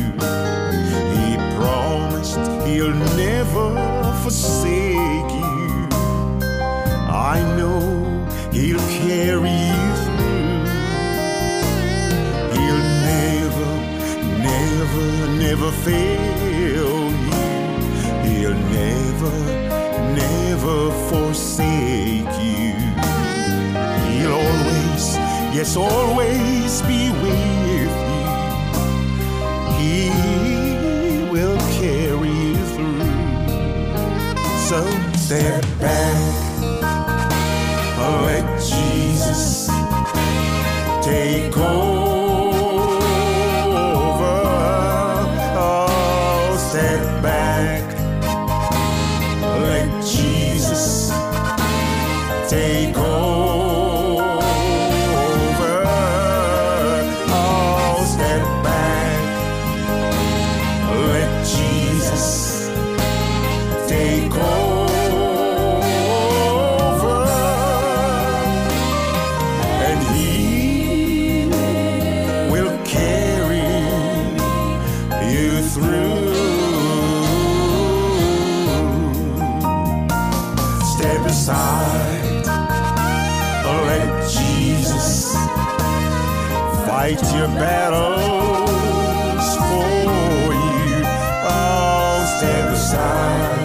He 1.16 1.36
promised 1.56 2.38
he'll 2.66 2.94
never 3.16 3.68
forsake 4.22 5.30
you. 5.44 5.88
I 7.08 7.36
know 7.56 7.80
he'll 8.52 8.86
carry 9.06 9.50
you 9.50 9.87
never, 14.98 15.26
never 15.38 15.70
fail 15.70 16.40
you. 16.60 16.86
He'll 18.24 18.54
never, 18.54 19.32
never 20.14 20.90
forsake 21.08 22.32
you. 22.40 22.74
He'll 24.08 24.32
always, 24.32 25.16
yes, 25.54 25.76
always 25.76 26.82
be 26.82 27.10
with 27.22 27.44
you. 27.68 27.88
He 29.78 31.30
will 31.30 31.58
carry 31.80 32.28
you 32.28 32.56
through. 32.74 33.00
So 34.68 34.80
step 35.16 35.62
back, 35.80 36.58
let 37.98 38.60
Jesus 38.60 39.68
take 41.04 41.56
over. 41.56 41.77
battles 87.58 89.56
for 89.68 90.54
you. 90.54 91.02
I'll 91.04 92.26
stand 92.26 92.68
aside. 92.74 93.57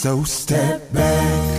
So 0.00 0.22
step 0.22 0.92
back, 0.92 1.57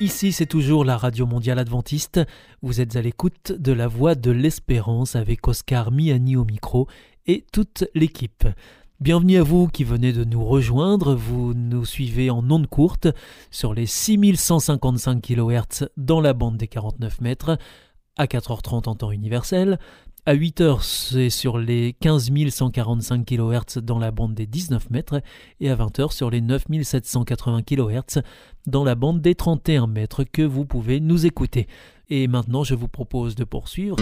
Ici, 0.00 0.32
c'est 0.32 0.46
toujours 0.46 0.84
la 0.84 0.96
Radio 0.98 1.24
Mondiale 1.24 1.58
Adventiste. 1.58 2.20
Vous 2.62 2.80
êtes 2.80 2.96
à 2.96 3.00
l'écoute 3.00 3.52
de 3.52 3.72
la 3.72 3.86
Voix 3.86 4.14
de 4.14 4.30
l'Espérance 4.30 5.16
avec 5.16 5.48
Oscar 5.48 5.92
Miani 5.92 6.36
au 6.36 6.44
micro 6.44 6.88
et 7.26 7.44
toute 7.52 7.84
l'équipe. 7.94 8.46
Bienvenue 9.00 9.38
à 9.38 9.42
vous 9.42 9.66
qui 9.66 9.82
venez 9.82 10.12
de 10.12 10.24
nous 10.24 10.44
rejoindre. 10.44 11.14
Vous 11.14 11.54
nous 11.54 11.86
suivez 11.86 12.28
en 12.28 12.50
ondes 12.50 12.66
courtes 12.66 13.08
sur 13.50 13.72
les 13.72 13.86
6155 13.86 15.22
kHz 15.22 15.88
dans 15.96 16.20
la 16.20 16.34
bande 16.34 16.58
des 16.58 16.68
49 16.68 17.22
mètres, 17.22 17.56
à 18.18 18.26
4h30 18.26 18.90
en 18.90 18.94
temps 18.94 19.10
universel. 19.10 19.78
À 20.26 20.34
8h, 20.34 20.82
c'est 20.82 21.30
sur 21.30 21.56
les 21.56 21.94
15 21.94 22.30
145 22.50 23.24
kHz 23.24 23.78
dans 23.78 23.98
la 23.98 24.10
bande 24.10 24.34
des 24.34 24.46
19 24.46 24.90
mètres 24.90 25.22
et 25.60 25.70
à 25.70 25.76
20h 25.76 26.12
sur 26.12 26.28
les 26.28 26.42
9 26.42 26.66
780 26.82 27.62
kHz 27.62 28.20
dans 28.66 28.84
la 28.84 28.96
bande 28.96 29.22
des 29.22 29.34
31 29.34 29.86
mètres 29.86 30.24
que 30.24 30.42
vous 30.42 30.66
pouvez 30.66 31.00
nous 31.00 31.24
écouter. 31.24 31.68
Et 32.10 32.28
maintenant, 32.28 32.64
je 32.64 32.74
vous 32.74 32.88
propose 32.88 33.34
de 33.34 33.44
poursuivre. 33.44 33.96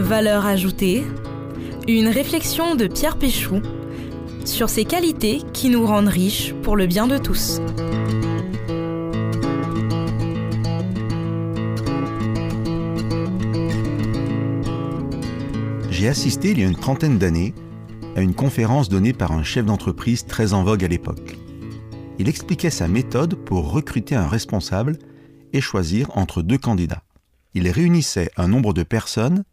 Valeur 0.00 0.44
ajoutée, 0.44 1.04
une 1.92 2.08
réflexion 2.08 2.74
de 2.74 2.86
Pierre 2.86 3.18
Péchou 3.18 3.60
sur 4.44 4.68
ces 4.70 4.84
qualités 4.84 5.42
qui 5.52 5.68
nous 5.68 5.86
rendent 5.86 6.08
riches 6.08 6.54
pour 6.62 6.76
le 6.76 6.86
bien 6.86 7.06
de 7.06 7.18
tous. 7.18 7.60
J'ai 15.90 16.08
assisté 16.08 16.50
il 16.50 16.60
y 16.60 16.64
a 16.64 16.66
une 16.66 16.74
trentaine 16.74 17.18
d'années 17.18 17.54
à 18.16 18.20
une 18.20 18.34
conférence 18.34 18.88
donnée 18.88 19.12
par 19.12 19.32
un 19.32 19.42
chef 19.42 19.66
d'entreprise 19.66 20.26
très 20.26 20.52
en 20.52 20.64
vogue 20.64 20.84
à 20.84 20.88
l'époque. 20.88 21.36
Il 22.18 22.28
expliquait 22.28 22.70
sa 22.70 22.88
méthode 22.88 23.34
pour 23.34 23.72
recruter 23.72 24.14
un 24.14 24.28
responsable 24.28 24.98
et 25.52 25.60
choisir 25.60 26.16
entre 26.16 26.42
deux 26.42 26.58
candidats. 26.58 27.02
Il 27.54 27.68
réunissait 27.68 28.30
un 28.36 28.48
nombre 28.48 28.72
de 28.72 28.82
personnes 28.82 29.44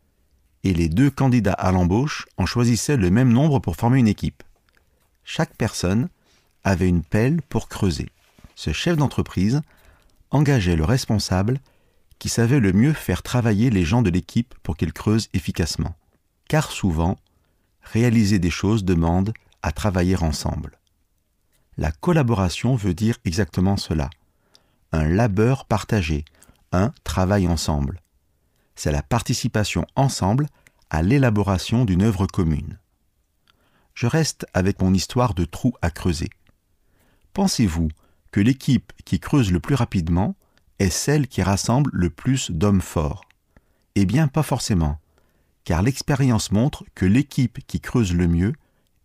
et 0.63 0.73
les 0.73 0.89
deux 0.89 1.09
candidats 1.09 1.53
à 1.53 1.71
l'embauche 1.71 2.27
en 2.37 2.45
choisissaient 2.45 2.97
le 2.97 3.09
même 3.09 3.31
nombre 3.31 3.59
pour 3.59 3.75
former 3.75 3.99
une 3.99 4.07
équipe. 4.07 4.43
Chaque 5.23 5.55
personne 5.55 6.09
avait 6.63 6.89
une 6.89 7.03
pelle 7.03 7.41
pour 7.41 7.67
creuser. 7.67 8.09
Ce 8.55 8.73
chef 8.73 8.97
d'entreprise 8.97 9.61
engageait 10.29 10.75
le 10.75 10.85
responsable 10.85 11.59
qui 12.19 12.29
savait 12.29 12.59
le 12.59 12.73
mieux 12.73 12.93
faire 12.93 13.23
travailler 13.23 13.69
les 13.69 13.83
gens 13.83 14.01
de 14.01 14.09
l'équipe 14.09 14.53
pour 14.61 14.77
qu'ils 14.77 14.93
creusent 14.93 15.29
efficacement. 15.33 15.95
Car 16.47 16.71
souvent, 16.71 17.17
réaliser 17.81 18.37
des 18.37 18.51
choses 18.51 18.85
demande 18.85 19.33
à 19.63 19.71
travailler 19.71 20.15
ensemble. 20.17 20.77
La 21.77 21.91
collaboration 21.91 22.75
veut 22.75 22.93
dire 22.93 23.17
exactement 23.25 23.77
cela. 23.77 24.09
Un 24.91 25.07
labeur 25.07 25.65
partagé, 25.65 26.25
un 26.71 26.93
travail 27.03 27.47
ensemble. 27.47 28.01
C'est 28.83 28.91
la 28.91 29.03
participation 29.03 29.85
ensemble 29.95 30.47
à 30.89 31.03
l'élaboration 31.03 31.85
d'une 31.85 32.01
œuvre 32.01 32.25
commune. 32.25 32.79
Je 33.93 34.07
reste 34.07 34.47
avec 34.55 34.81
mon 34.81 34.91
histoire 34.91 35.35
de 35.35 35.45
trou 35.45 35.73
à 35.83 35.91
creuser. 35.91 36.31
Pensez-vous 37.33 37.89
que 38.31 38.39
l'équipe 38.39 38.91
qui 39.05 39.19
creuse 39.19 39.51
le 39.51 39.59
plus 39.59 39.75
rapidement 39.75 40.35
est 40.79 40.89
celle 40.89 41.27
qui 41.27 41.43
rassemble 41.43 41.91
le 41.93 42.09
plus 42.09 42.49
d'hommes 42.49 42.81
forts? 42.81 43.23
Eh 43.93 44.07
bien, 44.07 44.27
pas 44.27 44.41
forcément, 44.41 44.97
car 45.63 45.83
l'expérience 45.83 46.51
montre 46.51 46.83
que 46.95 47.05
l'équipe 47.05 47.59
qui 47.67 47.81
creuse 47.81 48.15
le 48.15 48.27
mieux 48.27 48.53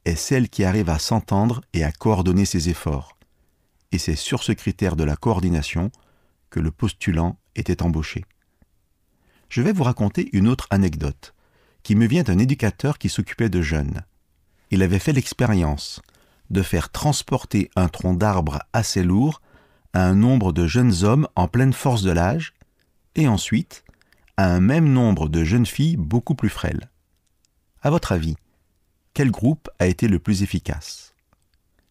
est 0.07 0.17
celle 0.17 0.49
qui 0.49 0.65
arrive 0.65 0.89
à 0.89 0.99
s'entendre 0.99 1.61
et 1.75 1.85
à 1.85 1.93
coordonner 1.93 2.47
ses 2.47 2.71
efforts. 2.71 3.19
Et 3.93 3.99
c'est 3.99 4.17
sur 4.17 4.43
ce 4.43 4.53
critère 4.53 4.97
de 4.97 5.05
la 5.05 5.17
coordination 5.17 5.91
que 6.49 6.61
le 6.61 6.71
postulant 6.71 7.39
était 7.57 7.83
embauché. 7.83 8.25
Je 9.57 9.63
vais 9.63 9.73
vous 9.73 9.85
raconter 9.85 10.29
une 10.35 10.49
autre 10.49 10.67
anecdote, 10.69 11.35
qui 11.83 11.95
me 11.95 12.05
vient 12.05 12.25
d'un 12.25 12.39
éducateur 12.39 12.99
qui 12.99 13.09
s'occupait 13.09 13.49
de 13.49 13.63
jeunes. 13.63 14.05
Il 14.71 14.83
avait 14.83 14.99
fait 14.99 15.15
l'expérience 15.15 16.03
de 16.51 16.61
faire 16.61 16.91
transporter 16.91 17.71
un 17.75 17.89
tronc 17.89 18.13
d'arbre 18.13 18.59
assez 18.75 19.03
lourd 19.03 19.41
à 19.95 20.05
un 20.05 20.15
nombre 20.15 20.53
de 20.53 20.67
jeunes 20.67 21.05
hommes 21.05 21.27
en 21.37 21.49
pleine 21.49 21.73
force 21.73 22.03
de 22.03 22.11
l'âge, 22.11 22.53
et 23.15 23.29
ensuite 23.29 23.83
à 24.37 24.53
un 24.53 24.61
même 24.61 24.93
nombre 24.93 25.27
de 25.27 25.43
jeunes 25.43 25.65
filles 25.65 25.97
beaucoup 25.97 26.35
plus 26.35 26.51
frêles. 26.51 26.91
À 27.81 27.89
votre 27.89 28.13
avis, 28.13 28.37
quel 29.15 29.31
groupe 29.31 29.71
a 29.79 29.87
été 29.87 30.07
le 30.07 30.19
plus 30.19 30.43
efficace? 30.43 31.15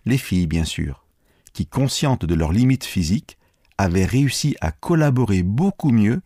Les 0.06 0.20
filles, 0.20 0.46
bien 0.46 0.66
sûr, 0.66 1.04
qui, 1.52 1.66
conscientes 1.66 2.26
de 2.26 2.36
leurs 2.36 2.52
limites 2.52 2.86
physiques, 2.86 3.40
avaient 3.80 4.06
réussi 4.06 4.56
à 4.62 4.72
collaborer 4.72 5.42
beaucoup 5.42 5.90
mieux 5.90 6.22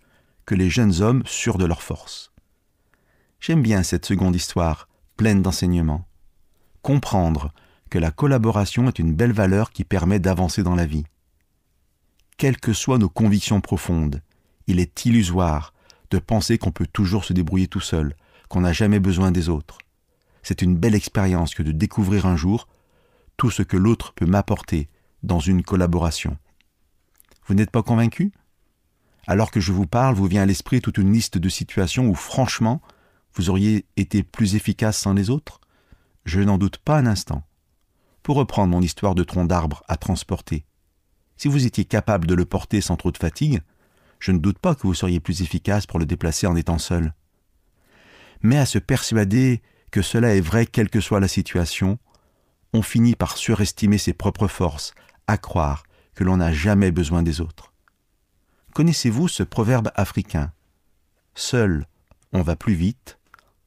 que 0.50 0.56
les 0.56 0.72
jeunes 0.72 1.04
hommes 1.04 1.22
sûrs 1.28 1.60
de 1.60 1.66
leur 1.66 1.84
force. 1.84 2.32
J'aime 3.40 3.62
bien 3.62 3.84
cette 3.84 4.08
seconde 4.08 4.36
histoire, 4.36 4.90
pleine 5.16 5.44
d'enseignements. 5.44 6.08
Comprendre 6.82 7.54
que 7.92 8.00
la 8.00 8.10
collaboration 8.10 8.88
est 8.88 8.98
une 8.98 9.14
belle 9.14 9.32
valeur 9.32 9.70
qui 9.70 9.84
permet 9.84 10.18
d'avancer 10.18 10.64
dans 10.64 10.74
la 10.74 10.88
vie. 10.88 11.04
Quelles 12.38 12.58
que 12.58 12.74
soient 12.74 12.98
nos 12.98 13.10
convictions 13.10 13.62
profondes, 13.62 14.24
il 14.66 14.80
est 14.80 15.06
illusoire 15.06 15.72
de 16.10 16.18
penser 16.18 16.58
qu'on 16.58 16.72
peut 16.72 16.88
toujours 16.88 17.26
se 17.26 17.34
débrouiller 17.34 17.68
tout 17.68 17.80
seul, 17.80 18.16
qu'on 18.48 18.62
n'a 18.62 18.74
jamais 18.74 19.00
besoin 19.00 19.30
des 19.32 19.50
autres. 19.50 19.78
C'est 20.42 20.64
une 20.64 20.76
belle 20.76 20.96
expérience 20.96 21.54
que 21.54 21.62
de 21.62 21.72
découvrir 21.72 22.26
un 22.26 22.36
jour 22.36 22.68
tout 23.38 23.52
ce 23.52 23.62
que 23.62 23.78
l'autre 23.78 24.14
peut 24.14 24.26
m'apporter 24.26 24.90
dans 25.22 25.40
une 25.40 25.62
collaboration. 25.62 26.40
Vous 27.46 27.54
n'êtes 27.54 27.70
pas 27.70 27.84
convaincu? 27.84 28.32
Alors 29.30 29.52
que 29.52 29.60
je 29.60 29.72
vous 29.72 29.86
parle, 29.86 30.16
vous 30.16 30.26
vient 30.26 30.42
à 30.42 30.48
l'esprit 30.48 30.82
toute 30.82 30.98
une 30.98 31.14
liste 31.14 31.38
de 31.38 31.50
situations 31.50 32.08
où 32.08 32.16
franchement, 32.16 32.82
vous 33.36 33.52
auriez 33.52 33.86
été 33.96 34.24
plus 34.24 34.56
efficace 34.56 34.98
sans 34.98 35.14
les 35.14 35.30
autres? 35.30 35.62
Je 36.26 36.40
n'en 36.42 36.58
doute 36.58 36.80
pas 36.80 36.98
un 36.98 37.06
instant. 37.06 37.44
Pour 38.24 38.38
reprendre 38.38 38.72
mon 38.72 38.82
histoire 38.82 39.14
de 39.14 39.24
tronc 39.24 39.46
d'arbre 39.46 39.84
à 39.88 39.98
transporter, 39.98 40.66
si 41.38 41.48
vous 41.48 41.68
étiez 41.68 41.86
capable 41.86 42.26
de 42.26 42.34
le 42.34 42.46
porter 42.46 42.82
sans 42.82 42.96
trop 42.96 43.12
de 43.12 43.20
fatigue, 43.20 43.62
je 44.18 44.32
ne 44.32 44.40
doute 44.40 44.58
pas 44.58 44.74
que 44.74 44.88
vous 44.88 44.96
seriez 44.96 45.20
plus 45.20 45.44
efficace 45.44 45.86
pour 45.86 46.00
le 46.00 46.08
déplacer 46.08 46.48
en 46.48 46.56
étant 46.56 46.80
seul. 46.80 47.14
Mais 48.42 48.58
à 48.58 48.66
se 48.66 48.80
persuader 48.80 49.62
que 49.92 50.02
cela 50.02 50.34
est 50.34 50.42
vrai 50.42 50.66
quelle 50.66 50.90
que 50.90 51.02
soit 51.02 51.20
la 51.20 51.28
situation, 51.28 52.00
on 52.74 52.82
finit 52.82 53.14
par 53.14 53.38
surestimer 53.38 54.00
ses 54.00 54.14
propres 54.14 54.48
forces, 54.48 54.96
à 55.28 55.38
croire 55.38 55.84
que 56.16 56.24
l'on 56.24 56.38
n'a 56.38 56.52
jamais 56.52 56.90
besoin 56.90 57.22
des 57.22 57.42
autres. 57.42 57.69
Connaissez-vous 58.74 59.28
ce 59.28 59.44
proverbe 59.44 59.92
africain? 59.96 60.52
Seul, 61.36 61.88
on 62.34 62.42
va 62.42 62.56
plus 62.56 62.74
vite, 62.74 63.18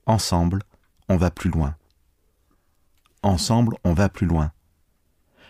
ensemble, 0.06 0.62
on 1.08 1.16
va 1.16 1.30
plus 1.30 1.50
loin. 1.50 1.76
Ensemble, 3.22 3.76
on 3.84 3.94
va 3.94 4.08
plus 4.08 4.26
loin. 4.26 4.52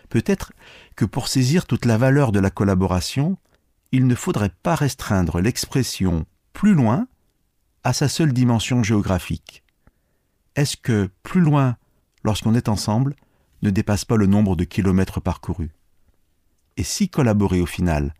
Peut-être 0.09 0.53
que 0.95 1.05
pour 1.05 1.27
saisir 1.27 1.65
toute 1.65 1.85
la 1.85 1.97
valeur 1.97 2.31
de 2.31 2.39
la 2.39 2.49
collaboration, 2.49 3.37
il 3.91 4.07
ne 4.07 4.15
faudrait 4.15 4.53
pas 4.63 4.75
restreindre 4.75 5.39
l'expression 5.39 6.25
plus 6.51 6.73
loin 6.73 7.07
à 7.83 7.93
sa 7.93 8.07
seule 8.07 8.33
dimension 8.33 8.83
géographique. 8.83 9.63
Est-ce 10.55 10.77
que 10.77 11.09
plus 11.23 11.41
loin, 11.41 11.77
lorsqu'on 12.23 12.55
est 12.55 12.69
ensemble, 12.69 13.15
ne 13.61 13.69
dépasse 13.69 14.05
pas 14.05 14.17
le 14.17 14.27
nombre 14.27 14.55
de 14.55 14.63
kilomètres 14.63 15.19
parcourus? 15.19 15.71
Et 16.77 16.83
si 16.83 17.09
collaborer 17.09 17.61
au 17.61 17.65
final 17.65 18.13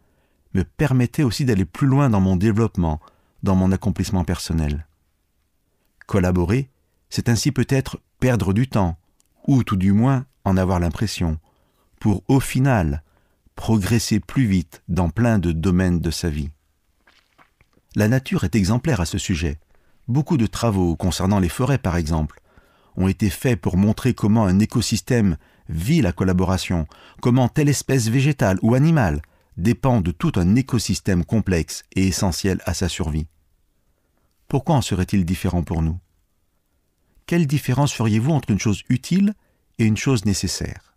me 0.53 0.63
permettait 0.63 1.23
aussi 1.23 1.45
d'aller 1.45 1.65
plus 1.65 1.87
loin 1.87 2.09
dans 2.09 2.21
mon 2.21 2.35
développement, 2.35 2.99
dans 3.41 3.55
mon 3.55 3.71
accomplissement 3.71 4.23
personnel 4.23 4.87
Collaborer, 6.05 6.69
c'est 7.09 7.29
ainsi 7.29 7.51
peut-être 7.51 7.99
perdre 8.19 8.53
du 8.53 8.67
temps, 8.67 8.97
ou 9.47 9.63
tout 9.63 9.75
du 9.75 9.93
moins 9.93 10.25
en 10.45 10.57
avoir 10.57 10.79
l'impression, 10.79 11.39
pour 11.99 12.23
au 12.27 12.39
final 12.39 13.03
progresser 13.55 14.19
plus 14.19 14.45
vite 14.45 14.81
dans 14.87 15.09
plein 15.09 15.39
de 15.39 15.51
domaines 15.51 15.99
de 15.99 16.11
sa 16.11 16.29
vie. 16.29 16.49
La 17.95 18.07
nature 18.07 18.43
est 18.43 18.55
exemplaire 18.55 18.99
à 18.99 19.05
ce 19.05 19.17
sujet. 19.17 19.59
Beaucoup 20.07 20.37
de 20.37 20.47
travaux 20.47 20.95
concernant 20.95 21.39
les 21.39 21.49
forêts, 21.49 21.77
par 21.77 21.95
exemple, 21.95 22.41
ont 22.97 23.07
été 23.07 23.29
faits 23.29 23.59
pour 23.59 23.77
montrer 23.77 24.13
comment 24.13 24.45
un 24.45 24.59
écosystème 24.59 25.37
vit 25.69 26.01
la 26.01 26.11
collaboration, 26.11 26.87
comment 27.21 27.47
telle 27.47 27.69
espèce 27.69 28.09
végétale 28.09 28.59
ou 28.61 28.75
animale 28.75 29.21
dépend 29.57 30.01
de 30.01 30.11
tout 30.11 30.31
un 30.35 30.55
écosystème 30.55 31.25
complexe 31.25 31.83
et 31.95 32.07
essentiel 32.07 32.61
à 32.65 32.73
sa 32.73 32.89
survie. 32.89 33.27
Pourquoi 34.47 34.75
en 34.75 34.81
serait-il 34.81 35.25
différent 35.25 35.63
pour 35.63 35.81
nous? 35.81 35.99
Quelle 37.25 37.47
différence 37.47 37.93
feriez-vous 37.93 38.31
entre 38.31 38.51
une 38.51 38.59
chose 38.59 38.83
utile 38.89 39.33
et 39.79 39.85
une 39.85 39.97
chose 39.97 40.25
nécessaire? 40.25 40.95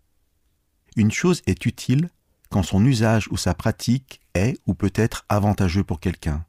Une 0.96 1.12
chose 1.12 1.42
est 1.46 1.66
utile 1.66 2.10
quand 2.50 2.62
son 2.62 2.84
usage 2.84 3.28
ou 3.30 3.36
sa 3.36 3.54
pratique 3.54 4.20
est 4.34 4.58
ou 4.66 4.74
peut 4.74 4.92
être 4.94 5.24
avantageux 5.28 5.84
pour 5.84 6.00
quelqu'un. 6.00 6.44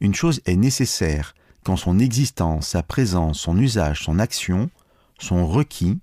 Une 0.00 0.14
chose 0.14 0.40
est 0.46 0.56
nécessaire 0.56 1.34
quand 1.64 1.76
son 1.76 1.98
existence, 1.98 2.68
sa 2.68 2.82
présence, 2.82 3.40
son 3.40 3.58
usage, 3.58 4.02
son 4.02 4.18
action 4.18 4.70
sont 5.18 5.46
requis 5.46 5.98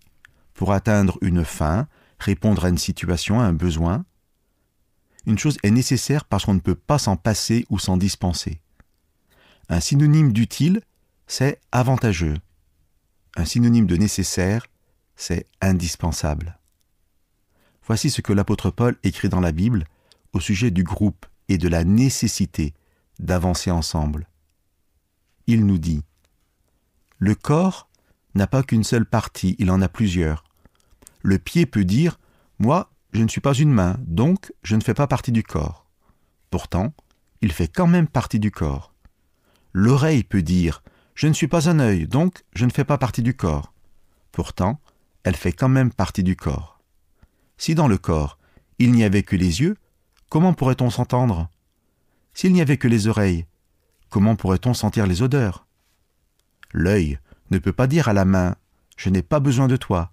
pour 0.53 0.73
atteindre 0.73 1.17
une 1.21 1.45
fin, 1.45 1.87
répondre 2.19 2.65
à 2.65 2.69
une 2.69 2.77
situation, 2.77 3.39
à 3.39 3.43
un 3.43 3.53
besoin. 3.53 4.05
Une 5.25 5.37
chose 5.37 5.57
est 5.63 5.71
nécessaire 5.71 6.25
parce 6.25 6.45
qu'on 6.45 6.53
ne 6.53 6.59
peut 6.59 6.75
pas 6.75 6.97
s'en 6.97 7.15
passer 7.15 7.65
ou 7.69 7.79
s'en 7.79 7.97
dispenser. 7.97 8.61
Un 9.69 9.79
synonyme 9.79 10.33
d'utile, 10.33 10.81
c'est 11.27 11.59
avantageux. 11.71 12.37
Un 13.35 13.45
synonyme 13.45 13.85
de 13.85 13.95
nécessaire, 13.95 14.65
c'est 15.15 15.47
indispensable. 15.61 16.57
Voici 17.85 18.09
ce 18.09 18.21
que 18.21 18.33
l'apôtre 18.33 18.71
Paul 18.71 18.97
écrit 19.03 19.29
dans 19.29 19.39
la 19.39 19.51
Bible 19.51 19.85
au 20.33 20.39
sujet 20.39 20.71
du 20.71 20.83
groupe 20.83 21.25
et 21.49 21.57
de 21.57 21.67
la 21.67 21.83
nécessité 21.83 22.73
d'avancer 23.19 23.71
ensemble 23.71 24.27
il 25.47 25.65
nous 25.65 25.77
dit 25.77 26.03
Le 27.17 27.35
corps 27.35 27.89
n'a 28.35 28.47
pas 28.47 28.63
qu'une 28.63 28.83
seule 28.83 29.05
partie, 29.05 29.55
il 29.59 29.69
en 29.71 29.81
a 29.81 29.89
plusieurs. 29.89 30.43
Le 31.21 31.37
pied 31.37 31.65
peut 31.65 31.85
dire 31.85 32.19
Moi, 32.59 32.89
je 33.11 33.21
ne 33.21 33.27
suis 33.27 33.41
pas 33.41 33.53
une 33.53 33.71
main, 33.71 33.97
donc 33.99 34.53
je 34.63 34.75
ne 34.75 34.81
fais 34.81 34.93
pas 34.93 35.07
partie 35.07 35.31
du 35.31 35.43
corps. 35.43 35.85
Pourtant, 36.49 36.93
il 37.41 37.51
fait 37.51 37.67
quand 37.67 37.87
même 37.87 38.07
partie 38.07 38.39
du 38.39 38.51
corps. 38.51 38.93
L'oreille 39.73 40.23
peut 40.23 40.41
dire 40.41 40.83
Je 41.13 41.27
ne 41.27 41.33
suis 41.33 41.47
pas 41.47 41.69
un 41.69 41.79
œil, 41.79 42.07
donc 42.07 42.43
je 42.53 42.65
ne 42.65 42.71
fais 42.71 42.85
pas 42.85 42.97
partie 42.97 43.21
du 43.21 43.33
corps. 43.33 43.73
Pourtant, 44.31 44.79
elle 45.23 45.35
fait 45.35 45.51
quand 45.51 45.69
même 45.69 45.91
partie 45.91 46.23
du 46.23 46.35
corps. 46.35 46.79
Si 47.57 47.75
dans 47.75 47.87
le 47.87 47.97
corps, 47.97 48.37
il 48.79 48.91
n'y 48.91 49.03
avait 49.03 49.23
que 49.23 49.35
les 49.35 49.61
yeux, 49.61 49.77
comment 50.29 50.53
pourrait-on 50.53 50.89
s'entendre? 50.89 51.49
S'il 52.33 52.53
n'y 52.53 52.61
avait 52.61 52.77
que 52.77 52.87
les 52.87 53.07
oreilles, 53.07 53.45
comment 54.09 54.35
pourrait-on 54.35 54.73
sentir 54.73 55.05
les 55.05 55.21
odeurs? 55.21 55.67
L'œil 56.71 57.19
ne 57.51 57.59
peut 57.59 57.73
pas 57.73 57.87
dire 57.87 58.07
à 58.07 58.13
la 58.13 58.25
main 58.25 58.55
Je 58.95 59.09
n'ai 59.09 59.21
pas 59.21 59.39
besoin 59.39 59.67
de 59.67 59.75
toi. 59.75 60.11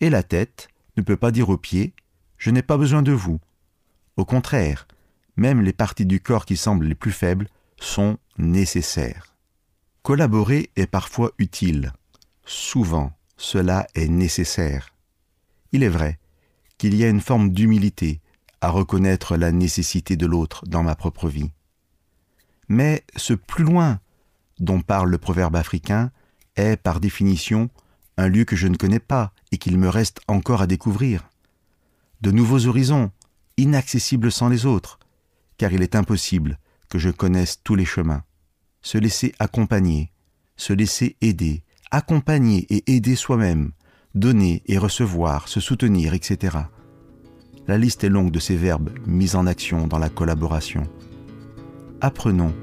Et 0.00 0.10
la 0.10 0.22
tête 0.22 0.68
ne 0.96 1.02
peut 1.02 1.16
pas 1.16 1.32
dire 1.32 1.48
aux 1.48 1.58
pieds 1.58 1.92
Je 2.40 2.50
n'ai 2.50 2.62
pas 2.62 2.78
besoin 2.78 3.02
de 3.02 3.12
vous. 3.12 3.38
Au 4.16 4.24
contraire, 4.24 4.88
même 5.36 5.60
les 5.60 5.74
parties 5.74 6.06
du 6.06 6.20
corps 6.20 6.46
qui 6.46 6.56
semblent 6.56 6.86
les 6.86 6.94
plus 6.94 7.12
faibles 7.12 7.48
sont 7.78 8.16
nécessaires. 8.38 9.36
Collaborer 10.02 10.70
est 10.74 10.86
parfois 10.86 11.32
utile. 11.36 11.92
Souvent, 12.46 13.12
cela 13.36 13.86
est 13.94 14.08
nécessaire. 14.08 14.94
Il 15.72 15.82
est 15.82 15.90
vrai 15.90 16.18
qu'il 16.78 16.94
y 16.94 17.04
a 17.04 17.10
une 17.10 17.20
forme 17.20 17.50
d'humilité 17.50 18.22
à 18.62 18.70
reconnaître 18.70 19.36
la 19.36 19.52
nécessité 19.52 20.16
de 20.16 20.24
l'autre 20.24 20.64
dans 20.66 20.82
ma 20.82 20.94
propre 20.94 21.28
vie. 21.28 21.52
Mais 22.68 23.04
ce 23.16 23.34
plus 23.34 23.64
loin 23.64 24.00
dont 24.58 24.80
parle 24.80 25.10
le 25.10 25.18
proverbe 25.18 25.56
africain 25.56 26.10
est, 26.56 26.78
par 26.78 27.00
définition, 27.00 27.68
un 28.16 28.28
lieu 28.28 28.44
que 28.44 28.56
je 28.56 28.66
ne 28.66 28.76
connais 28.76 28.98
pas 28.98 29.34
et 29.52 29.58
qu'il 29.58 29.76
me 29.76 29.90
reste 29.90 30.20
encore 30.26 30.62
à 30.62 30.66
découvrir. 30.66 31.29
De 32.20 32.30
nouveaux 32.30 32.66
horizons, 32.66 33.10
inaccessibles 33.56 34.32
sans 34.32 34.48
les 34.48 34.66
autres, 34.66 34.98
car 35.58 35.72
il 35.72 35.82
est 35.82 35.96
impossible 35.96 36.58
que 36.88 36.98
je 36.98 37.10
connaisse 37.10 37.62
tous 37.62 37.74
les 37.74 37.84
chemins. 37.84 38.22
Se 38.82 38.98
laisser 38.98 39.32
accompagner, 39.38 40.12
se 40.56 40.72
laisser 40.72 41.16
aider, 41.20 41.62
accompagner 41.90 42.66
et 42.70 42.96
aider 42.96 43.16
soi-même, 43.16 43.72
donner 44.14 44.62
et 44.66 44.78
recevoir, 44.78 45.48
se 45.48 45.60
soutenir, 45.60 46.14
etc. 46.14 46.58
La 47.66 47.78
liste 47.78 48.04
est 48.04 48.08
longue 48.08 48.30
de 48.30 48.38
ces 48.38 48.56
verbes 48.56 48.90
mis 49.06 49.36
en 49.36 49.46
action 49.46 49.86
dans 49.86 49.98
la 49.98 50.08
collaboration 50.08 50.88
apprenons 52.00 52.54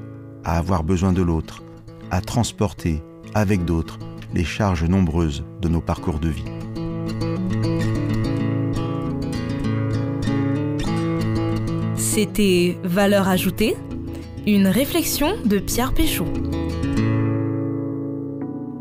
à 0.44 0.58
avoir 0.58 0.84
besoin 0.84 1.12
de 1.12 1.22
l'autre, 1.22 1.62
à 2.10 2.20
transporter 2.20 3.02
avec 3.34 3.64
d'autres 3.64 3.98
les 4.34 4.44
charges 4.44 4.84
nombreuses 4.84 5.44
de 5.60 5.68
nos 5.68 5.80
parcours 5.80 6.18
de 6.18 6.28
vie. 6.28 7.97
C'était 12.10 12.78
Valeur 12.84 13.28
ajoutée, 13.28 13.76
une 14.46 14.66
réflexion 14.66 15.36
de 15.44 15.58
Pierre 15.58 15.92
Péchaud. 15.92 16.32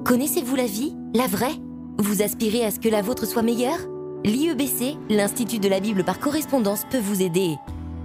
Connaissez-vous 0.06 0.56
la 0.56 0.66
vie, 0.66 0.96
la 1.14 1.28
vraie? 1.28 1.56
Vous 1.98 2.22
aspirez 2.22 2.64
à 2.64 2.72
ce 2.72 2.80
que 2.80 2.88
la 2.88 3.02
vôtre 3.02 3.28
soit 3.28 3.42
meilleure? 3.42 3.80
L'IEBC, 4.24 4.96
l'Institut 5.10 5.60
de 5.60 5.68
la 5.68 5.82
Bible 5.82 6.06
par 6.06 6.20
correspondance, 6.20 6.86
peut 6.90 7.02
vous 7.02 7.22
aider. 7.22 7.56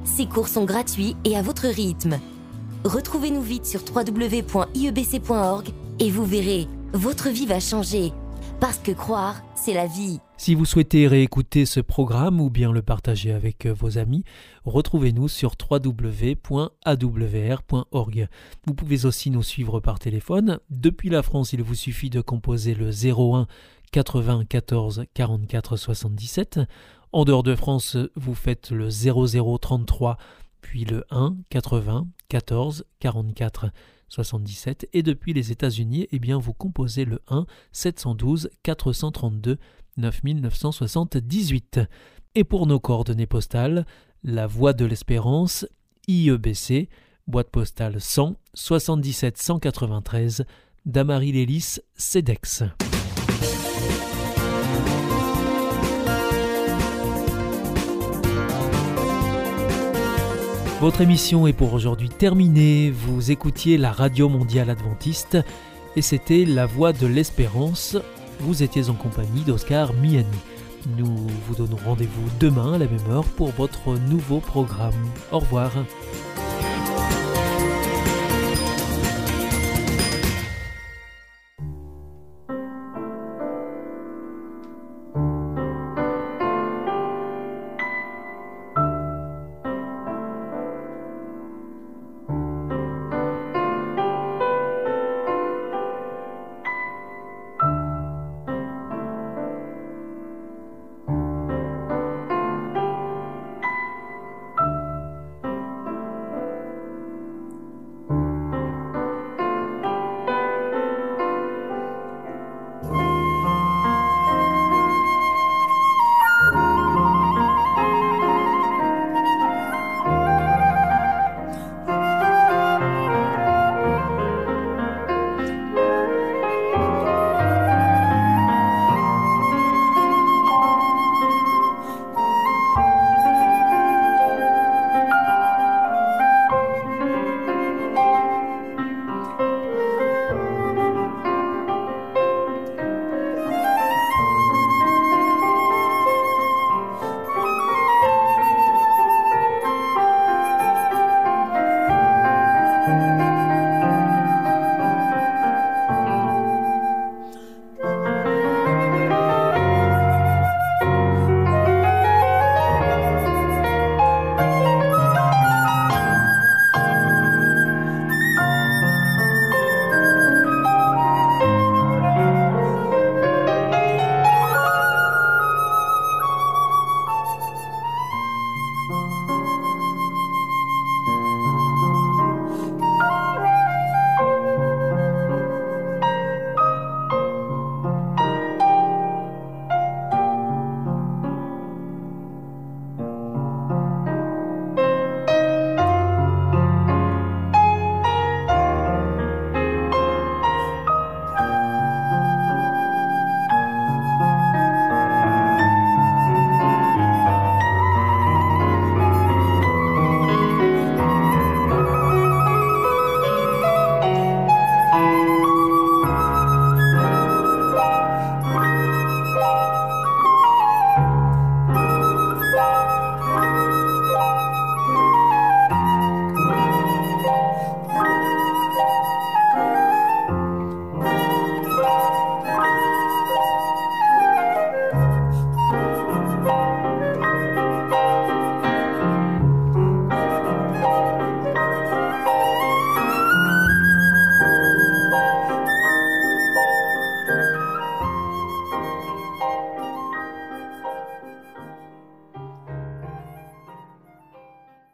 Ces 0.05 0.27
cours 0.27 0.49
sont 0.49 0.65
gratuits 0.65 1.17
et 1.25 1.37
à 1.37 1.43
votre 1.43 1.69
rythme. 1.69 2.19
Retrouvez-nous 2.85 3.43
vite 3.43 3.65
sur 3.65 3.81
www.iebc.org 3.95 5.69
et 6.01 6.11
vous 6.11 6.25
verrez, 6.25 6.67
votre 6.95 7.29
vie 7.29 7.47
va 7.47 7.61
changer. 7.61 8.13
Parce 8.59 8.79
que 8.79 8.91
croire, 8.91 9.41
c'est 9.55 9.73
la 9.73 9.87
vie. 9.87 10.19
Si 10.43 10.57
vous 10.57 10.65
souhaitez 10.65 11.07
réécouter 11.07 11.67
ce 11.67 11.79
programme 11.79 12.41
ou 12.41 12.51
bien 12.51 12.73
le 12.73 12.83
partager 12.83 13.31
avec 13.31 13.65
euh, 13.65 13.73
vos 13.73 13.97
amis, 13.97 14.25
retrouvez-nous 14.65 15.29
sur 15.29 15.55
www.awr.org. 15.71 16.59
Vous 18.67 18.75
pouvez 18.75 19.05
aussi 19.05 19.31
nous 19.31 19.45
suivre 19.45 19.79
par 19.79 20.01
téléphone. 20.01 20.59
Depuis 20.69 21.11
la 21.11 21.23
France, 21.23 21.53
il 21.53 21.63
vous 21.63 21.77
suffit 21.77 22.11
de 22.11 22.21
composer 22.21 22.75
le 22.75 22.91
01 22.91 23.47
94 23.93 25.05
44 25.15 25.77
77. 25.77 26.59
En 27.13 27.25
dehors 27.25 27.45
de 27.45 27.55
France, 27.55 27.97
vous 28.17 28.35
faites 28.35 28.73
le 28.73 28.89
0033 28.91 30.17
puis 30.61 30.85
le 30.85 31.05
1 31.13 31.37
80 31.51 32.09
14 32.29 32.85
44 32.99 33.67
77 34.09 34.89
et 34.93 35.03
depuis 35.03 35.33
les 35.35 35.53
États-Unis, 35.53 36.09
eh 36.11 36.19
vous 36.35 36.53
composez 36.53 37.05
le 37.05 37.21
1 37.29 37.47
712 37.71 38.51
432 38.63 39.59
9978. 39.97 41.81
Et 42.35 42.45
pour 42.45 42.67
nos 42.67 42.81
coordonnées 42.81 43.27
postales, 43.27 43.87
la 44.25 44.47
Voie 44.47 44.73
de 44.73 44.85
l'Espérance, 44.85 45.67
IEBC, 46.09 46.89
boîte 47.27 47.51
postale 47.51 48.01
100 48.01 48.37
77 48.55 49.39
193, 49.39 50.45
Damary 50.87 51.33
Lélis, 51.33 51.79
CEDEX. 51.97 52.65
Votre 60.83 61.01
émission 61.01 61.47
est 61.47 61.53
pour 61.53 61.75
aujourd'hui 61.75 62.09
terminée. 62.09 62.91
Vous 62.91 63.31
écoutiez 63.31 63.79
la 63.79 63.93
Radio 63.93 64.29
Mondiale 64.29 64.69
Adventiste 64.69 65.39
et 65.95 66.03
c'était 66.03 66.45
La 66.45 66.67
Voix 66.67 66.93
de 66.93 67.07
l'Espérance. 67.07 67.97
Vous 68.40 68.62
étiez 68.62 68.88
en 68.88 68.95
compagnie 68.95 69.42
d'Oscar 69.42 69.92
Miani. 69.95 70.27
Nous 70.99 71.07
vous 71.47 71.55
donnons 71.55 71.79
rendez-vous 71.85 72.29
demain 72.40 72.75
à 72.75 72.79
la 72.79 72.87
même 72.87 73.11
heure 73.11 73.25
pour 73.25 73.51
votre 73.51 73.97
nouveau 74.09 74.40
programme. 74.40 74.92
Au 75.31 75.38
revoir. 75.38 75.71